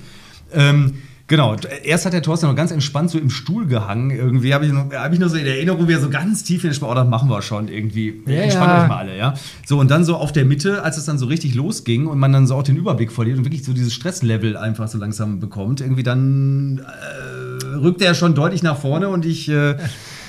[0.54, 0.94] Ähm,
[1.28, 4.12] Genau, erst hat der Thorsten noch ganz entspannt so im Stuhl gehangen.
[4.12, 6.64] Irgendwie habe ich, noch, hab ich nur so in Erinnerung, wie er so ganz tief
[6.64, 8.22] in den Sport, oh, das machen wir schon irgendwie.
[8.28, 8.84] Ja, Entspannt ja.
[8.84, 9.34] euch mal alle, ja.
[9.66, 12.32] So, und dann so auf der Mitte, als es dann so richtig losging und man
[12.32, 15.82] dann so auch den Überblick verliert und wirklich so dieses Stresslevel einfach so langsam bekommt,
[15.82, 19.50] irgendwie dann äh, rückt er schon deutlich nach vorne und ich.
[19.50, 19.78] Äh,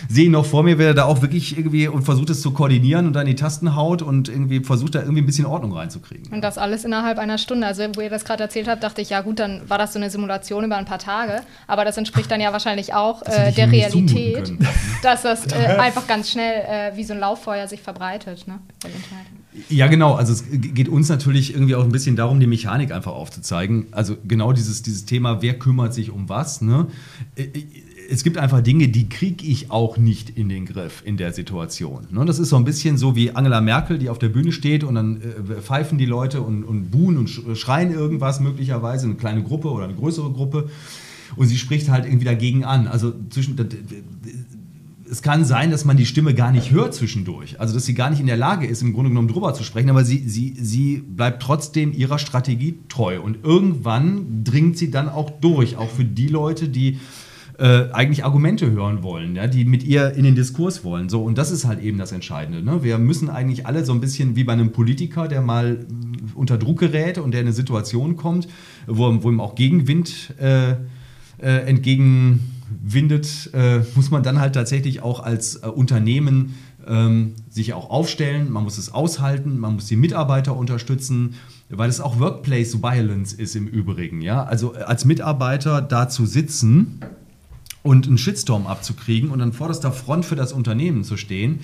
[0.08, 3.06] sehe ihn noch vor mir, wer da auch wirklich irgendwie und versucht es zu koordinieren
[3.06, 6.32] und dann die Tasten haut und irgendwie versucht da irgendwie ein bisschen Ordnung reinzukriegen.
[6.32, 7.66] Und das alles innerhalb einer Stunde.
[7.66, 9.98] Also, wo ihr das gerade erzählt habt, dachte ich, ja gut, dann war das so
[9.98, 11.40] eine Simulation über ein paar Tage.
[11.66, 14.52] Aber das entspricht dann ja wahrscheinlich auch äh, der Realität,
[15.02, 18.46] dass das äh, einfach ganz schnell äh, wie so ein Lauffeuer sich verbreitet.
[18.46, 18.58] Ne?
[19.68, 20.14] Ja, genau.
[20.14, 23.86] Also es geht uns natürlich irgendwie auch ein bisschen darum, die Mechanik einfach aufzuzeigen.
[23.92, 26.60] Also genau dieses, dieses Thema, wer kümmert sich um was.
[26.60, 26.88] Ne?
[28.08, 32.06] Es gibt einfach Dinge, die kriege ich auch nicht in den Griff in der Situation.
[32.10, 32.24] Ne?
[32.24, 34.94] Das ist so ein bisschen so wie Angela Merkel, die auf der Bühne steht und
[34.94, 39.70] dann äh, pfeifen die Leute und, und buhen und schreien irgendwas möglicherweise, eine kleine Gruppe
[39.70, 40.68] oder eine größere Gruppe.
[41.36, 42.86] Und sie spricht halt irgendwie dagegen an.
[42.86, 43.56] Also zwischen,
[45.10, 47.60] es kann sein, dass man die Stimme gar nicht hört zwischendurch.
[47.60, 49.90] Also, dass sie gar nicht in der Lage ist, im Grunde genommen drüber zu sprechen,
[49.90, 53.20] aber sie, sie, sie bleibt trotzdem ihrer Strategie treu.
[53.20, 56.98] Und irgendwann dringt sie dann auch durch, auch für die Leute, die
[57.58, 61.08] äh, eigentlich Argumente hören wollen, ja, die mit ihr in den Diskurs wollen.
[61.08, 62.62] So, und das ist halt eben das Entscheidende.
[62.62, 62.82] Ne?
[62.82, 65.76] Wir müssen eigentlich alle so ein bisschen wie bei einem Politiker, der mal äh,
[66.34, 68.46] unter Druck gerät und der in eine Situation kommt,
[68.86, 70.76] wo, wo ihm auch Gegenwind äh, äh,
[71.38, 78.64] entgegenwindet, äh, muss man dann halt tatsächlich auch als Unternehmen ähm, sich auch aufstellen, man
[78.64, 81.34] muss es aushalten, man muss die Mitarbeiter unterstützen,
[81.68, 84.20] weil es auch Workplace Violence ist im Übrigen.
[84.20, 84.44] Ja?
[84.44, 87.00] Also als Mitarbeiter da zu sitzen
[87.86, 91.60] und einen Shitstorm abzukriegen und an vorderster Front für das Unternehmen zu stehen,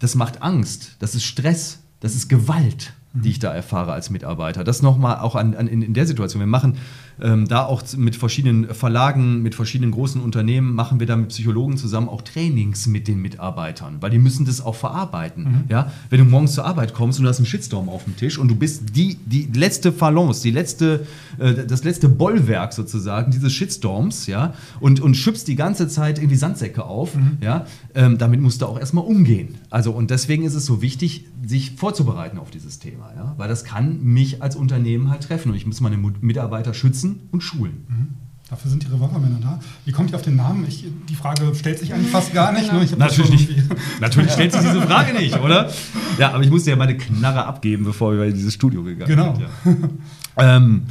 [0.00, 4.64] das macht Angst, das ist Stress, das ist Gewalt, die ich da erfahre als Mitarbeiter.
[4.64, 6.40] Das nochmal auch an, an, in, in der Situation.
[6.40, 6.76] Wir machen
[7.20, 11.76] ähm, da auch mit verschiedenen Verlagen, mit verschiedenen großen Unternehmen machen wir da mit Psychologen
[11.76, 15.44] zusammen auch Trainings mit den Mitarbeitern, weil die müssen das auch verarbeiten.
[15.44, 15.64] Mhm.
[15.68, 15.92] Ja?
[16.10, 18.48] Wenn du morgens zur Arbeit kommst und du hast einen Shitstorm auf dem Tisch und
[18.48, 21.06] du bist die, die letzte Phalanx, die letzte,
[21.38, 26.36] äh, das letzte Bollwerk sozusagen dieses Shitstorms, ja, und, und schüppst die ganze Zeit irgendwie
[26.36, 27.38] Sandsäcke auf, mhm.
[27.40, 29.56] ja, ähm, damit musst du auch erstmal umgehen.
[29.70, 33.64] Also und deswegen ist es so wichtig, sich vorzubereiten auf dieses Thema, ja, weil das
[33.64, 37.84] kann mich als Unternehmen halt treffen und ich muss meine Mitarbeiter schützen und schulen.
[37.88, 38.08] Mhm.
[38.52, 39.60] Dafür sind die Revolvermänner da.
[39.86, 40.66] Wie kommt ihr auf den Namen?
[40.68, 42.70] Ich, die Frage stellt sich eigentlich fast gar nicht.
[42.70, 42.86] Ne?
[42.98, 44.00] Natürlich nicht.
[44.00, 45.70] Natürlich stellt sich diese Frage nicht, oder?
[46.18, 49.34] Ja, aber ich musste ja meine Knarre abgeben, bevor wir in dieses Studio gegangen genau.
[49.36, 49.46] sind.
[49.64, 49.88] Genau.
[50.36, 50.56] Ja.
[50.56, 50.82] ähm,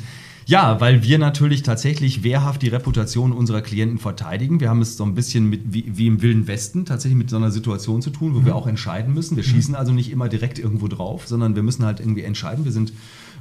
[0.48, 4.60] ja, weil wir natürlich tatsächlich wehrhaft die Reputation unserer Klienten verteidigen.
[4.60, 7.38] Wir haben es so ein bisschen mit, wie, wie im Wilden Westen tatsächlich mit so
[7.38, 8.46] einer Situation zu tun, wo mhm.
[8.48, 9.38] wir auch entscheiden müssen.
[9.38, 9.50] Wir mhm.
[9.50, 12.66] schießen also nicht immer direkt irgendwo drauf, sondern wir müssen halt irgendwie entscheiden.
[12.66, 12.92] Wir sind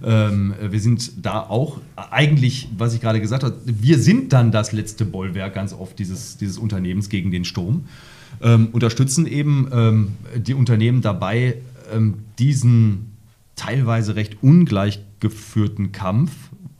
[0.02, 4.72] ähm, wir sind da auch eigentlich, was ich gerade gesagt habe, wir sind dann das
[4.72, 7.86] letzte Bollwerk ganz oft dieses, dieses Unternehmens gegen den Sturm.
[8.40, 11.56] Ähm, unterstützen eben ähm, die Unternehmen dabei,
[11.92, 13.16] ähm, diesen
[13.56, 16.30] teilweise recht ungleich geführten Kampf,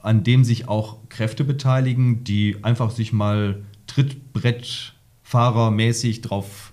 [0.03, 6.73] an dem sich auch Kräfte beteiligen, die einfach sich mal Trittbrettfahrermäßig drauf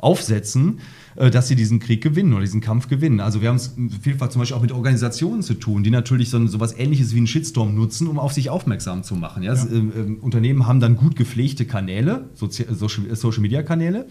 [0.00, 0.80] aufsetzen,
[1.18, 3.18] dass sie diesen Krieg gewinnen oder diesen Kampf gewinnen.
[3.18, 6.46] Also wir haben es vielfach zum Beispiel auch mit Organisationen zu tun, die natürlich so,
[6.46, 9.42] so was ähnliches wie einen Shitstorm nutzen, um auf sich aufmerksam zu machen.
[9.42, 9.54] Ja?
[9.54, 9.64] Ja.
[9.64, 14.06] Äh, äh, Unternehmen haben dann gut gepflegte Kanäle, Social-Media-Kanäle.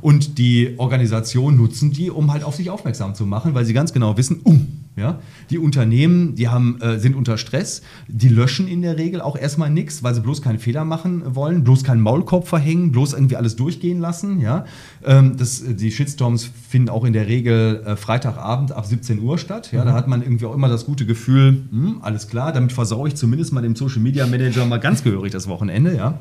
[0.00, 3.92] Und die Organisationen nutzen die, um halt auf sich aufmerksam zu machen, weil sie ganz
[3.92, 5.20] genau wissen, um, ja,
[5.50, 9.70] die Unternehmen, die haben, äh, sind unter Stress, die löschen in der Regel auch erstmal
[9.70, 13.56] nichts, weil sie bloß keinen Fehler machen wollen, bloß keinen Maulkorb verhängen, bloß irgendwie alles
[13.56, 14.40] durchgehen lassen.
[14.40, 14.64] Ja.
[15.04, 19.70] Ähm, das, die Shitstorms finden auch in der Regel äh, Freitagabend ab 17 Uhr statt.
[19.72, 19.84] Ja.
[19.84, 23.14] Da hat man irgendwie auch immer das gute Gefühl, hm, alles klar, damit versaue ich
[23.14, 25.96] zumindest mal dem Social Media Manager mal ganz gehörig das Wochenende.
[25.96, 26.18] Ja.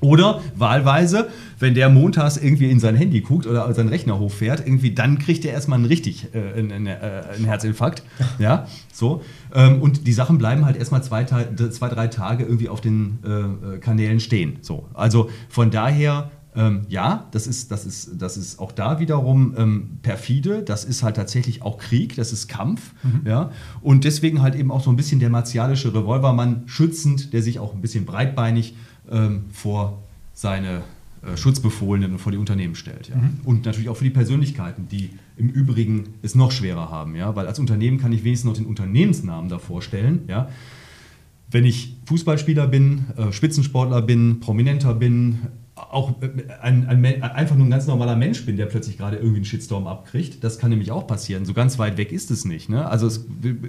[0.00, 1.28] Oder wahlweise,
[1.58, 5.44] wenn der montags irgendwie in sein Handy guckt oder seinen Rechner hochfährt, irgendwie dann kriegt
[5.44, 6.96] er erstmal einen richtig äh, einen, äh,
[7.34, 8.02] einen Herzinfarkt.
[8.38, 9.22] Ja, so.
[9.54, 13.78] Ähm, und die Sachen bleiben halt erstmal zwei, zwei, drei Tage irgendwie auf den äh,
[13.78, 14.58] Kanälen stehen.
[14.62, 14.88] So.
[14.94, 19.98] Also von daher ähm, ja, das ist, das, ist, das ist auch da wiederum ähm,
[20.02, 22.92] perfide, das ist halt tatsächlich auch Krieg, das ist Kampf.
[23.02, 23.20] Mhm.
[23.24, 23.50] Ja?
[23.82, 27.74] Und deswegen halt eben auch so ein bisschen der martialische Revolvermann schützend, der sich auch
[27.74, 28.74] ein bisschen breitbeinig
[29.10, 29.98] ähm, vor
[30.32, 30.82] seine
[31.22, 33.08] äh, Schutzbefohlenen und vor die Unternehmen stellt.
[33.08, 33.16] Ja.
[33.16, 33.40] Mhm.
[33.44, 37.14] Und natürlich auch für die Persönlichkeiten, die im Übrigen es noch schwerer haben.
[37.14, 37.36] Ja.
[37.36, 40.22] Weil als Unternehmen kann ich wenigstens noch den Unternehmensnamen davor stellen.
[40.28, 40.48] Ja.
[41.50, 45.40] Wenn ich Fußballspieler bin, äh, Spitzensportler bin, Prominenter bin,
[45.74, 46.30] auch äh,
[46.62, 49.86] ein, ein, einfach nur ein ganz normaler Mensch bin, der plötzlich gerade irgendwie einen Shitstorm
[49.86, 50.42] abkriegt.
[50.42, 51.44] Das kann nämlich auch passieren.
[51.44, 52.68] So ganz weit weg ist es nicht.
[52.68, 52.86] Ne?
[52.86, 53.26] Also es,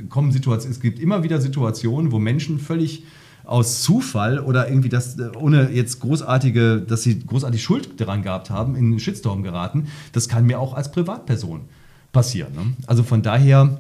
[0.10, 3.04] kommen Situationen, es gibt immer wieder Situationen, wo Menschen völlig
[3.44, 8.50] aus Zufall oder irgendwie das, äh, ohne jetzt großartige, dass sie großartig Schuld daran gehabt
[8.50, 9.88] haben, in einen Shitstorm geraten.
[10.12, 11.62] Das kann mir auch als Privatperson
[12.12, 12.54] passieren.
[12.54, 12.74] Ne?
[12.88, 13.80] Also von daher,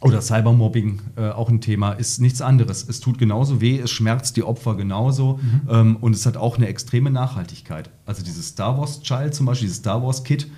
[0.00, 2.86] oder Cybermobbing, äh, auch ein Thema, ist nichts anderes.
[2.88, 5.60] Es tut genauso weh, es schmerzt die Opfer genauso mhm.
[5.70, 7.90] ähm, und es hat auch eine extreme Nachhaltigkeit.
[8.04, 10.48] Also dieses Star Wars Child zum Beispiel, dieses Star Wars Kit,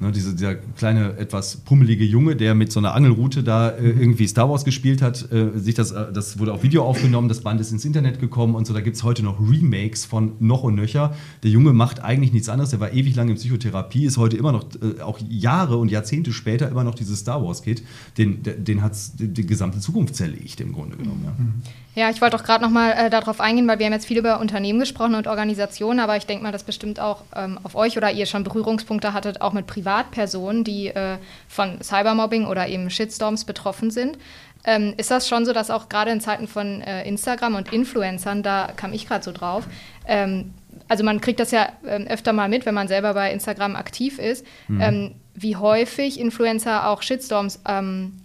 [0.00, 4.26] Ne, diese, dieser kleine, etwas pummelige Junge, der mit so einer Angelrute da äh, irgendwie
[4.26, 7.60] Star Wars gespielt hat, äh, sich das, äh, das wurde auf Video aufgenommen, das Band
[7.60, 8.74] ist ins Internet gekommen und so.
[8.74, 11.14] Da gibt es heute noch Remakes von noch und nöcher.
[11.42, 14.52] Der Junge macht eigentlich nichts anderes, der war ewig lang in Psychotherapie, ist heute immer
[14.52, 17.82] noch, äh, auch Jahre und Jahrzehnte später, immer noch dieses Star Wars-Kit.
[18.18, 21.22] Den, den hat die, die, gesamte Zukunft zerlegt, im Grunde genommen.
[21.24, 21.30] Ja.
[21.38, 21.62] Mhm.
[21.96, 24.18] Ja, ich wollte auch gerade noch mal äh, darauf eingehen, weil wir haben jetzt viel
[24.18, 27.96] über Unternehmen gesprochen und Organisationen, aber ich denke mal, dass bestimmt auch ähm, auf euch
[27.96, 31.16] oder ihr schon Berührungspunkte hattet, auch mit Privatpersonen, die äh,
[31.48, 34.18] von Cybermobbing oder eben Shitstorms betroffen sind.
[34.64, 38.42] Ähm, ist das schon so, dass auch gerade in Zeiten von äh, Instagram und Influencern,
[38.42, 39.64] da kam ich gerade so drauf,
[40.06, 40.52] ähm,
[40.88, 44.18] also man kriegt das ja ähm, öfter mal mit, wenn man selber bei Instagram aktiv
[44.18, 44.80] ist, mhm.
[44.82, 48.18] Ähm, wie häufig Influencer auch Shitstorms ähm,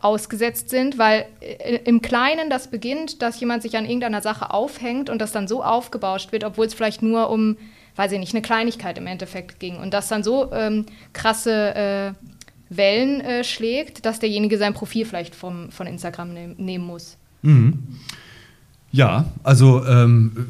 [0.00, 5.10] ausgesetzt sind, weil äh, im Kleinen das beginnt, dass jemand sich an irgendeiner Sache aufhängt
[5.10, 7.56] und das dann so aufgebauscht wird, obwohl es vielleicht nur um,
[7.96, 12.12] weiß ich nicht, eine Kleinigkeit im Endeffekt ging und das dann so ähm, krasse äh,
[12.70, 17.16] Wellen äh, schlägt, dass derjenige sein Profil vielleicht vom, von Instagram nehm, nehmen muss.
[17.42, 17.98] Mhm.
[18.92, 20.46] Ja, also ähm,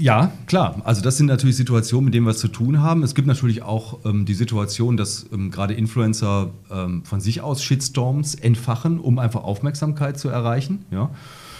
[0.00, 0.80] ja, klar.
[0.84, 3.02] Also das sind natürlich Situationen, mit denen wir es zu tun haben.
[3.02, 7.62] Es gibt natürlich auch ähm, die Situation, dass ähm, gerade Influencer ähm, von sich aus
[7.62, 10.84] Shitstorms entfachen, um einfach Aufmerksamkeit zu erreichen.
[10.90, 11.10] Ja.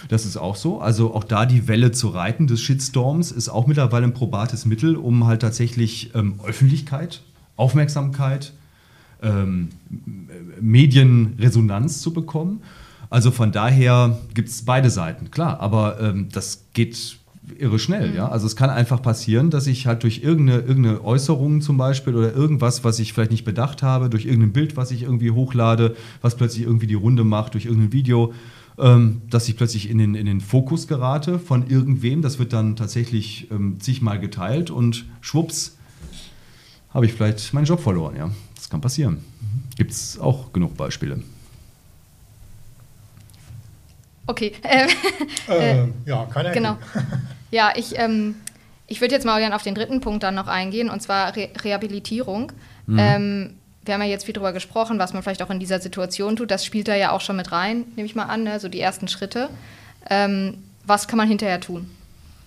[0.09, 0.81] Das ist auch so.
[0.81, 4.95] Also auch da die Welle zu reiten des Shitstorms ist auch mittlerweile ein probates Mittel,
[4.95, 7.21] um halt tatsächlich ähm, Öffentlichkeit,
[7.55, 8.53] Aufmerksamkeit,
[9.21, 9.69] ähm,
[10.59, 12.61] Medienresonanz zu bekommen.
[13.11, 17.19] Also von daher gibt es beide Seiten, klar, aber ähm, das geht
[17.57, 18.15] irre schnell, mhm.
[18.15, 18.29] ja.
[18.29, 22.33] Also es kann einfach passieren, dass ich halt durch irgendeine, irgendeine Äußerung zum Beispiel oder
[22.33, 26.35] irgendwas, was ich vielleicht nicht bedacht habe, durch irgendein Bild, was ich irgendwie hochlade, was
[26.35, 28.33] plötzlich irgendwie die Runde macht, durch irgendein Video,
[28.77, 32.21] ähm, dass ich plötzlich in den, in den Fokus gerate von irgendwem.
[32.21, 35.77] Das wird dann tatsächlich ähm, zigmal geteilt und schwupps
[36.89, 38.29] habe ich vielleicht meinen Job verloren, ja.
[38.55, 39.19] Das kann passieren.
[39.77, 41.21] Gibt es auch genug Beispiele.
[44.31, 44.53] Okay.
[44.63, 44.87] Äh,
[45.49, 46.77] äh, ja, keine Genau.
[47.51, 48.35] Ja, ich, ähm,
[48.87, 51.49] ich würde jetzt mal gerne auf den dritten Punkt dann noch eingehen, und zwar Re
[51.61, 52.53] Rehabilitierung.
[52.87, 52.97] Mhm.
[52.97, 53.49] Ähm,
[53.83, 56.49] wir haben ja jetzt viel darüber gesprochen, was man vielleicht auch in dieser Situation tut.
[56.49, 58.59] Das spielt da ja auch schon mit rein, nehme ich mal an, ne?
[58.61, 59.49] so die ersten Schritte.
[60.09, 61.89] Ähm, was kann man hinterher tun,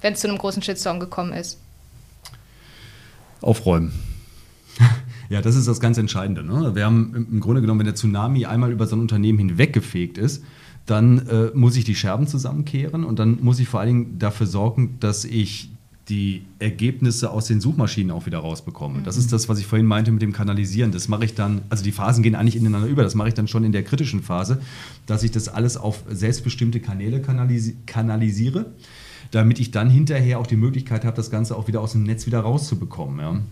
[0.00, 1.58] wenn es zu einem großen Shitstorm gekommen ist?
[3.42, 3.92] Aufräumen.
[5.30, 6.44] Ja, das ist das ganz Entscheidende.
[6.44, 6.74] Ne?
[6.74, 10.44] Wir haben im Grunde genommen, wenn der Tsunami einmal über so ein Unternehmen hinweggefegt ist,
[10.86, 14.46] dann äh, muss ich die Scherben zusammenkehren und dann muss ich vor allen Dingen dafür
[14.46, 15.70] sorgen, dass ich
[16.08, 19.00] die Ergebnisse aus den Suchmaschinen auch wieder rausbekomme.
[19.00, 19.04] Mhm.
[19.04, 20.92] Das ist das, was ich vorhin meinte mit dem Kanalisieren.
[20.92, 23.02] Das mache ich dann, also die Phasen gehen eigentlich ineinander über.
[23.02, 24.60] Das mache ich dann schon in der kritischen Phase,
[25.06, 28.66] dass ich das alles auf selbstbestimmte Kanäle kanalisi kanalisiere,
[29.30, 32.26] damit ich dann hinterher auch die Möglichkeit habe, das Ganze auch wieder aus dem Netz
[32.26, 33.20] wieder rauszubekommen.
[33.20, 33.32] Ja.
[33.32, 33.44] Mhm.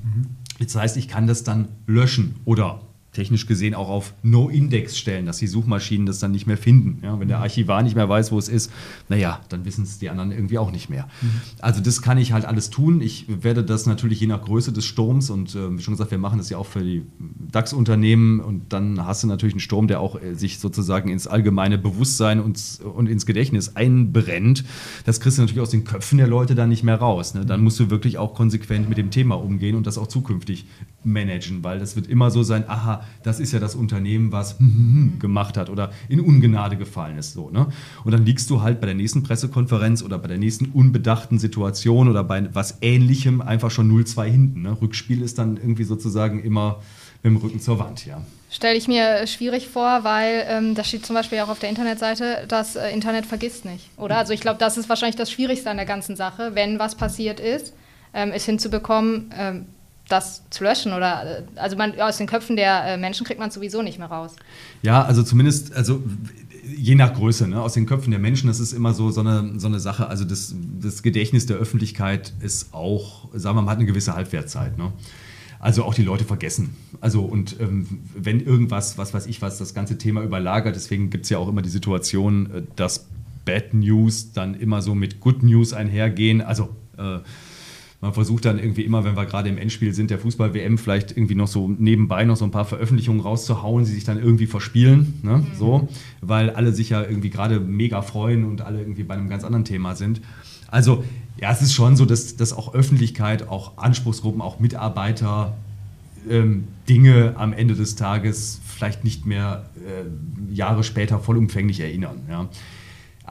[0.58, 5.36] Das heißt, ich kann das dann löschen oder technisch gesehen auch auf No-Index stellen, dass
[5.36, 6.98] die Suchmaschinen das dann nicht mehr finden.
[7.02, 7.42] Ja, wenn der mhm.
[7.42, 8.72] Archivar nicht mehr weiß, wo es ist,
[9.10, 11.08] naja, dann wissen es die anderen irgendwie auch nicht mehr.
[11.20, 11.30] Mhm.
[11.60, 13.02] Also das kann ich halt alles tun.
[13.02, 16.18] Ich werde das natürlich je nach Größe des Sturms und äh, wie schon gesagt, wir
[16.18, 17.02] machen das ja auch für die
[17.50, 21.76] DAX-Unternehmen und dann hast du natürlich einen Sturm, der auch äh, sich sozusagen ins allgemeine
[21.76, 24.64] Bewusstsein und, und ins Gedächtnis einbrennt.
[25.04, 27.34] Das kriegst du natürlich aus den Köpfen der Leute dann nicht mehr raus.
[27.34, 27.44] Ne?
[27.44, 30.64] Dann musst du wirklich auch konsequent mit dem Thema umgehen und das auch zukünftig
[31.04, 34.56] managen, weil das wird immer so sein, aha, das ist ja das Unternehmen, was
[35.18, 37.32] gemacht hat oder in Ungnade gefallen ist.
[37.32, 37.66] So, ne?
[38.04, 42.08] Und dann liegst du halt bei der nächsten Pressekonferenz oder bei der nächsten unbedachten Situation
[42.08, 44.62] oder bei was Ähnlichem einfach schon 0-2 hinten.
[44.62, 44.76] Ne?
[44.80, 46.80] Rückspiel ist dann irgendwie sozusagen immer
[47.22, 48.20] mit dem Rücken zur Wand, ja.
[48.50, 52.44] Stelle ich mir schwierig vor, weil ähm, da steht zum Beispiel auch auf der Internetseite,
[52.48, 54.18] das äh, Internet vergisst nicht, oder?
[54.18, 57.40] Also ich glaube, das ist wahrscheinlich das Schwierigste an der ganzen Sache, wenn was passiert
[57.40, 57.72] ist,
[58.12, 59.66] ähm, es hinzubekommen, ähm,
[60.12, 63.82] das zu löschen oder also man, aus den Köpfen der äh, Menschen kriegt man sowieso
[63.82, 64.36] nicht mehr raus.
[64.82, 66.02] Ja, also zumindest, also
[66.76, 67.60] je nach Größe, ne?
[67.60, 70.08] aus den Köpfen der Menschen, das ist immer so, so, eine, so eine Sache.
[70.08, 74.78] Also das, das Gedächtnis der Öffentlichkeit ist auch, sagen wir mal, hat eine gewisse Halbwertzeit.
[74.78, 74.92] Ne?
[75.58, 76.76] Also auch die Leute vergessen.
[77.00, 81.24] Also und ähm, wenn irgendwas, was weiß ich was, das ganze Thema überlagert, deswegen gibt
[81.24, 83.06] es ja auch immer die Situation, äh, dass
[83.44, 86.40] Bad News dann immer so mit Good News einhergehen.
[86.40, 87.18] Also äh,
[88.02, 91.36] man versucht dann irgendwie immer, wenn wir gerade im Endspiel sind, der Fußball-WM vielleicht irgendwie
[91.36, 95.38] noch so nebenbei noch so ein paar Veröffentlichungen rauszuhauen, die sich dann irgendwie verspielen, ne?
[95.38, 95.46] Mhm.
[95.56, 95.88] so,
[96.20, 99.64] weil alle sich ja irgendwie gerade mega freuen und alle irgendwie bei einem ganz anderen
[99.64, 100.20] Thema sind.
[100.66, 101.04] Also
[101.40, 105.56] ja, es ist schon so, dass, dass auch Öffentlichkeit, auch Anspruchsgruppen, auch Mitarbeiter
[106.28, 112.22] ähm, Dinge am Ende des Tages vielleicht nicht mehr äh, Jahre später vollumfänglich erinnern.
[112.28, 112.48] Ja.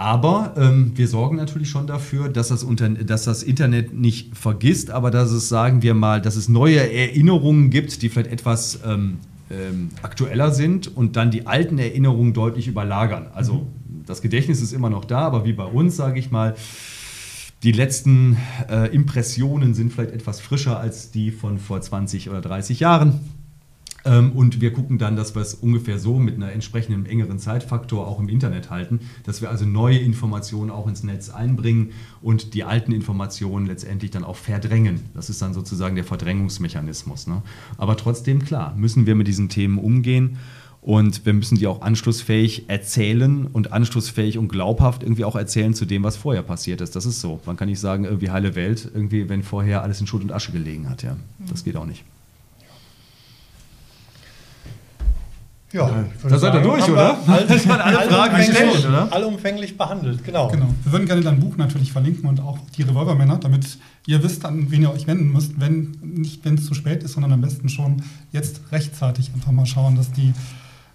[0.02, 2.66] Aber ähm, wir sorgen natürlich schon dafür, dass das,
[3.06, 7.70] dass das Internet nicht vergisst, aber dass es, sagen wir mal, dass es neue Erinnerungen
[7.70, 9.20] gibt, die vielleicht etwas ähm,
[9.52, 13.28] ähm, aktueller sind und dann die alten Erinnerungen deutlich überlagern.
[13.36, 14.06] Also mhm.
[14.08, 16.56] das Gedächtnis ist immer noch da, aber wie bei uns, sage ich mal,
[17.62, 18.38] die letzten
[18.72, 23.20] äh, Impressionen sind vielleicht etwas frischer als die von vor 20 oder 30 Jahren.
[24.06, 28.08] Ähm, und wir gucken dann, dass wir es ungefähr so mit einer entsprechenden engeren Zeitfaktor
[28.08, 31.92] auch im Internet halten, dass wir also neue Informationen auch ins Netz einbringen
[32.22, 35.02] und die alten Informationen letztendlich dann auch verdrängen.
[35.14, 37.28] Das ist dann sozusagen der Verdrängungsmechanismus.
[37.28, 37.42] Ne?
[37.78, 40.38] Aber trotzdem, klar, müssen wir mit diesen Themen umgehen.
[40.82, 45.86] Und wir müssen die auch anschlussfähig erzählen und anschlussfähig und glaubhaft irgendwie auch erzählen zu
[45.86, 46.96] dem, was vorher passiert ist.
[46.96, 47.40] Das ist so.
[47.46, 50.52] Man kann nicht sagen, irgendwie heile Welt, irgendwie, wenn vorher alles in Schutt und Asche
[50.52, 51.04] gelegen hat.
[51.04, 52.04] Ja, das geht auch nicht.
[55.74, 55.90] Ja,
[56.28, 57.18] da seid ihr durch, oder?
[57.48, 59.14] Das waren alle Fragen gestellt, oder?
[59.14, 60.50] Allumfänglich behandelt, genau.
[60.50, 60.68] Genau.
[60.84, 64.70] Wir würden gerne dein Buch natürlich verlinken und auch die Revolvermänner, damit ihr wisst, an
[64.70, 67.70] wen ihr euch wenden müsst, wenn nicht wenn es zu spät ist, sondern am besten
[67.70, 70.34] schon jetzt rechtzeitig einfach mal schauen, dass die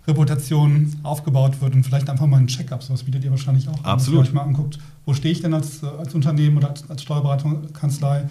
[0.07, 3.83] Reputation aufgebaut wird und vielleicht einfach mal ein Check-up, sowas bietet ihr wahrscheinlich auch.
[3.83, 4.21] Absolut.
[4.21, 7.03] Dass ihr euch mal anguckt, wo stehe ich denn als, als Unternehmen oder als, als
[7.03, 8.29] Steuerberatungskanzlei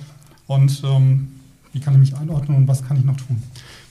[0.48, 1.28] und ähm,
[1.74, 3.44] wie kann ich mich einordnen und was kann ich noch tun?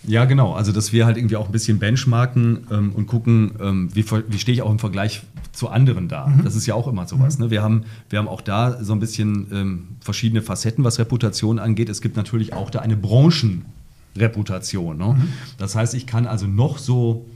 [0.06, 0.52] Ja, genau.
[0.52, 4.38] Also, dass wir halt irgendwie auch ein bisschen benchmarken ähm, und gucken, ähm, wie, wie
[4.38, 6.26] stehe ich auch im Vergleich zu anderen da.
[6.26, 6.44] Mhm.
[6.44, 7.38] Das ist ja auch immer sowas.
[7.38, 7.44] Mhm.
[7.44, 7.50] Ne?
[7.50, 11.88] Wir, haben, wir haben auch da so ein bisschen ähm, verschiedene Facetten, was Reputation angeht.
[11.88, 14.98] Es gibt natürlich auch da eine Branchenreputation.
[14.98, 15.16] Ne?
[15.18, 15.28] Mhm.
[15.58, 17.26] Das heißt, ich kann also noch so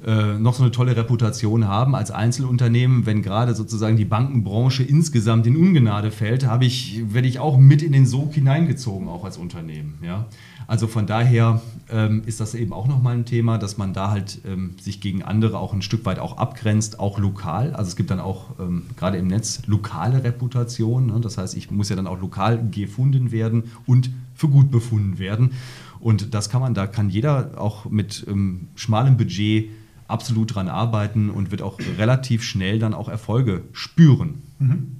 [0.00, 5.56] noch so eine tolle Reputation haben als Einzelunternehmen, wenn gerade sozusagen die Bankenbranche insgesamt in
[5.56, 9.98] Ungnade fällt, habe ich, werde ich auch mit in den Sog hineingezogen, auch als Unternehmen.
[10.02, 10.26] Ja?
[10.68, 14.42] Also von daher ähm, ist das eben auch nochmal ein Thema, dass man da halt
[14.46, 17.72] ähm, sich gegen andere auch ein Stück weit auch abgrenzt, auch lokal.
[17.72, 21.06] Also es gibt dann auch ähm, gerade im Netz lokale Reputation.
[21.06, 21.20] Ne?
[21.20, 25.52] Das heißt, ich muss ja dann auch lokal gefunden werden und für gut befunden werden.
[26.00, 29.70] Und das kann man, da kann jeder auch mit ähm, schmalem Budget
[30.08, 34.42] absolut dran arbeiten und wird auch relativ schnell dann auch Erfolge spüren.
[34.58, 34.96] Mhm.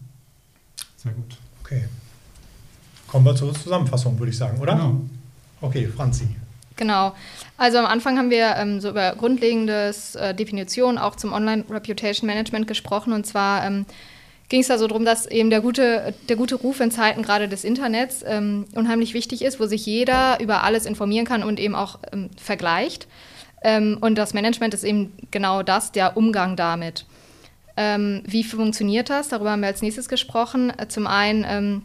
[0.96, 1.36] Sehr gut.
[1.64, 1.84] Okay.
[3.08, 4.74] Kommen wir zur Zusammenfassung, würde ich sagen, oder?
[4.74, 5.00] Genau.
[5.60, 6.28] Okay, Franzi.
[6.76, 7.14] Genau.
[7.56, 12.26] Also am Anfang haben wir ähm, so über grundlegendes äh, Definition auch zum Online Reputation
[12.26, 13.12] Management gesprochen.
[13.12, 13.86] Und zwar ähm,
[14.48, 17.48] ging es da so darum, dass eben der gute, der gute Ruf in Zeiten gerade
[17.48, 21.74] des Internets ähm, unheimlich wichtig ist, wo sich jeder über alles informieren kann und eben
[21.74, 23.08] auch ähm, vergleicht.
[23.62, 27.04] Ähm, und das Management ist eben genau das, der Umgang damit.
[27.76, 29.28] Ähm, wie funktioniert das?
[29.28, 30.72] Darüber haben wir als nächstes gesprochen.
[30.76, 31.82] Äh, zum einen, ähm,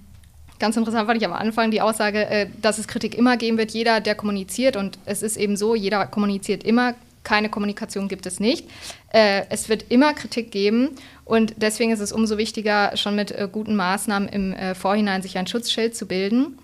[0.59, 3.71] ganz interessant fand ich am Anfang die Aussage, äh, dass es Kritik immer geben wird,
[3.71, 4.75] jeder, der kommuniziert.
[4.75, 6.95] Und es ist eben so, jeder kommuniziert immer.
[7.23, 8.67] Keine Kommunikation gibt es nicht.
[9.13, 10.89] Äh, es wird immer Kritik geben
[11.25, 15.37] und deswegen ist es umso wichtiger, schon mit äh, guten Maßnahmen im äh, Vorhinein sich
[15.37, 16.57] ein Schutzschild zu bilden.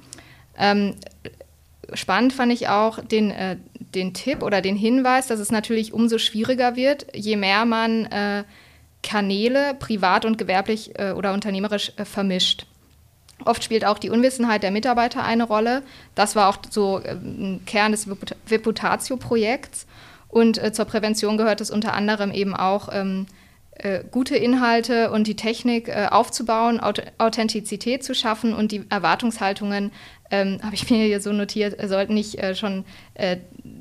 [0.58, 0.96] Ähm,
[1.94, 3.58] spannend fand ich auch den, äh,
[3.96, 8.44] den Tipp oder den Hinweis, dass es natürlich umso schwieriger wird, je mehr man äh,
[9.04, 12.66] Kanäle privat und gewerblich äh, oder unternehmerisch äh, vermischt.
[13.46, 15.84] Oft spielt auch die Unwissenheit der Mitarbeiter eine Rolle.
[16.16, 19.88] Das war auch so äh, ein Kern des Viputatio-Projekts.
[20.28, 23.26] Und äh, zur Prävention gehört es unter anderem eben auch, ähm,
[23.76, 29.92] äh, gute Inhalte und die Technik aufzubauen, Auth Authentizität zu schaffen und die Erwartungshaltungen,
[30.32, 33.38] ähm, habe ich mir hier so notiert, sollten nicht äh, schon äh,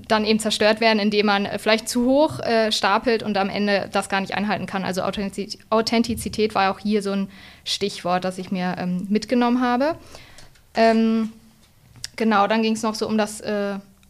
[0.09, 3.89] dann eben zerstört werden, indem man äh, vielleicht zu hoch äh, stapelt und am Ende
[3.93, 4.85] das gar nicht einhalten kann.
[4.85, 7.29] Also Authentizität, Authentizität war auch hier so ein
[7.65, 9.97] Stichwort, das ich mir ähm, mitgenommen habe.
[10.75, 11.33] Ähm,
[12.17, 13.43] genau, dann ging es noch so um das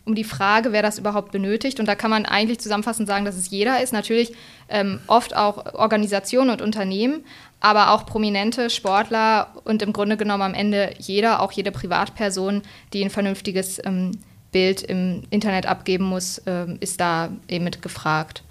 [0.09, 1.79] um die Frage, wer das überhaupt benötigt.
[1.79, 3.93] Und da kann man eigentlich zusammenfassend sagen, dass es jeder ist.
[3.93, 4.33] Natürlich
[4.71, 7.25] ähm, oft auch Organisationen und Unternehmen,
[7.61, 13.05] aber auch prominente Sportler und im Grunde genommen am Ende jeder, auch jede Privatperson, die
[13.05, 14.13] ein vernünftiges ähm,
[14.53, 18.43] Bild im Internet abgeben muss, äh, ist da eben mit gefragt.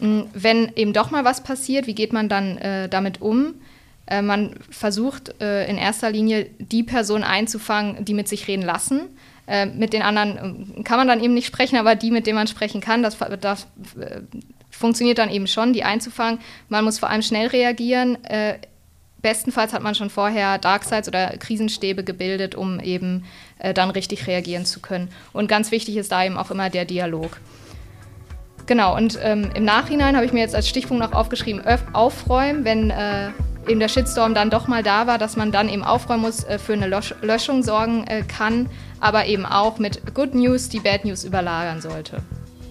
[0.00, 3.54] Hm, wenn eben doch mal was passiert, wie geht man dann äh, damit um?
[4.06, 9.10] Äh, man versucht äh, in erster Linie die Person einzufangen, die mit sich reden lassen
[9.46, 10.38] äh, mit den anderen
[10.76, 13.18] ähm, kann man dann eben nicht sprechen, aber die, mit denen man sprechen kann, das,
[13.40, 13.66] das
[13.98, 14.20] äh,
[14.82, 16.40] funktioniert dann eben schon, die einzufangen.
[16.68, 18.22] Man muss vor allem schnell reagieren.
[18.24, 18.58] Äh,
[19.22, 23.24] bestenfalls hat man schon vorher Darksides oder Krisenstäbe gebildet, um eben
[23.60, 25.08] äh, dann richtig reagieren zu können.
[25.32, 27.38] Und ganz wichtig ist da eben auch immer der Dialog.
[28.66, 31.62] Genau, und ähm, im Nachhinein habe ich mir jetzt als Stichpunkt noch aufgeschrieben,
[31.92, 33.30] aufräumen, wenn äh,
[33.68, 36.58] eben der Shitstorm dann doch mal da war, dass man dann eben aufräumen muss, äh,
[36.58, 38.68] für eine Löschung sorgen äh, kann,
[39.00, 42.18] aber eben auch mit Good News die Bad News überlagern sollte.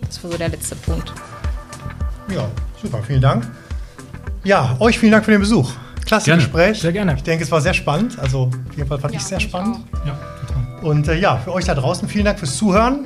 [0.06, 1.14] Das war so der letzte Punkt.
[2.34, 2.48] Ja,
[2.82, 3.48] super, vielen Dank.
[4.44, 5.72] Ja, euch vielen Dank für den Besuch.
[6.06, 6.42] Klasse gerne.
[6.42, 6.80] Gespräch.
[6.80, 7.16] Sehr gerne.
[7.16, 8.18] Ich denke, es war sehr spannend.
[8.20, 9.80] Also, auf jeden Fall fand ja, ich sehr spannend.
[10.06, 10.18] Ja,
[10.48, 10.90] total.
[10.90, 13.06] Und äh, ja, für euch da draußen vielen Dank fürs Zuhören.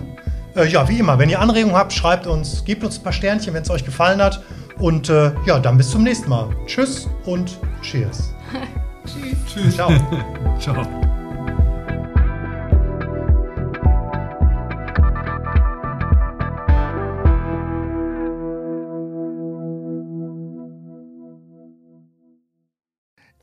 [0.56, 3.54] Äh, ja, wie immer, wenn ihr Anregungen habt, schreibt uns, gebt uns ein paar Sternchen,
[3.54, 4.42] wenn es euch gefallen hat.
[4.80, 6.50] Und äh, ja, dann bis zum nächsten Mal.
[6.66, 8.34] Tschüss und Cheers.
[9.06, 9.54] Tschüss.
[9.54, 9.76] Tschüss.
[9.76, 9.92] Ciao.
[10.60, 11.15] Ciao.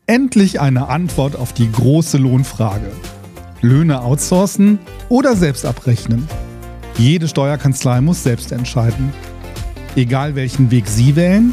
[0.06, 2.90] Endlich eine Antwort auf die große Lohnfrage.
[3.60, 6.26] Löhne outsourcen oder selbst abrechnen?
[6.98, 9.12] Jede Steuerkanzlei muss selbst entscheiden.
[9.94, 11.52] Egal welchen Weg Sie wählen,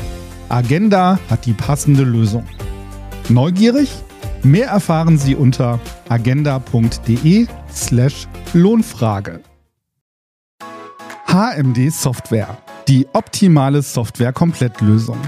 [0.50, 2.44] Agenda hat die passende Lösung.
[3.30, 3.92] Neugierig?
[4.42, 9.42] Mehr erfahren Sie unter agenda.de/slash Lohnfrage.
[11.28, 15.20] HMD Software, die optimale Software-Komplettlösung.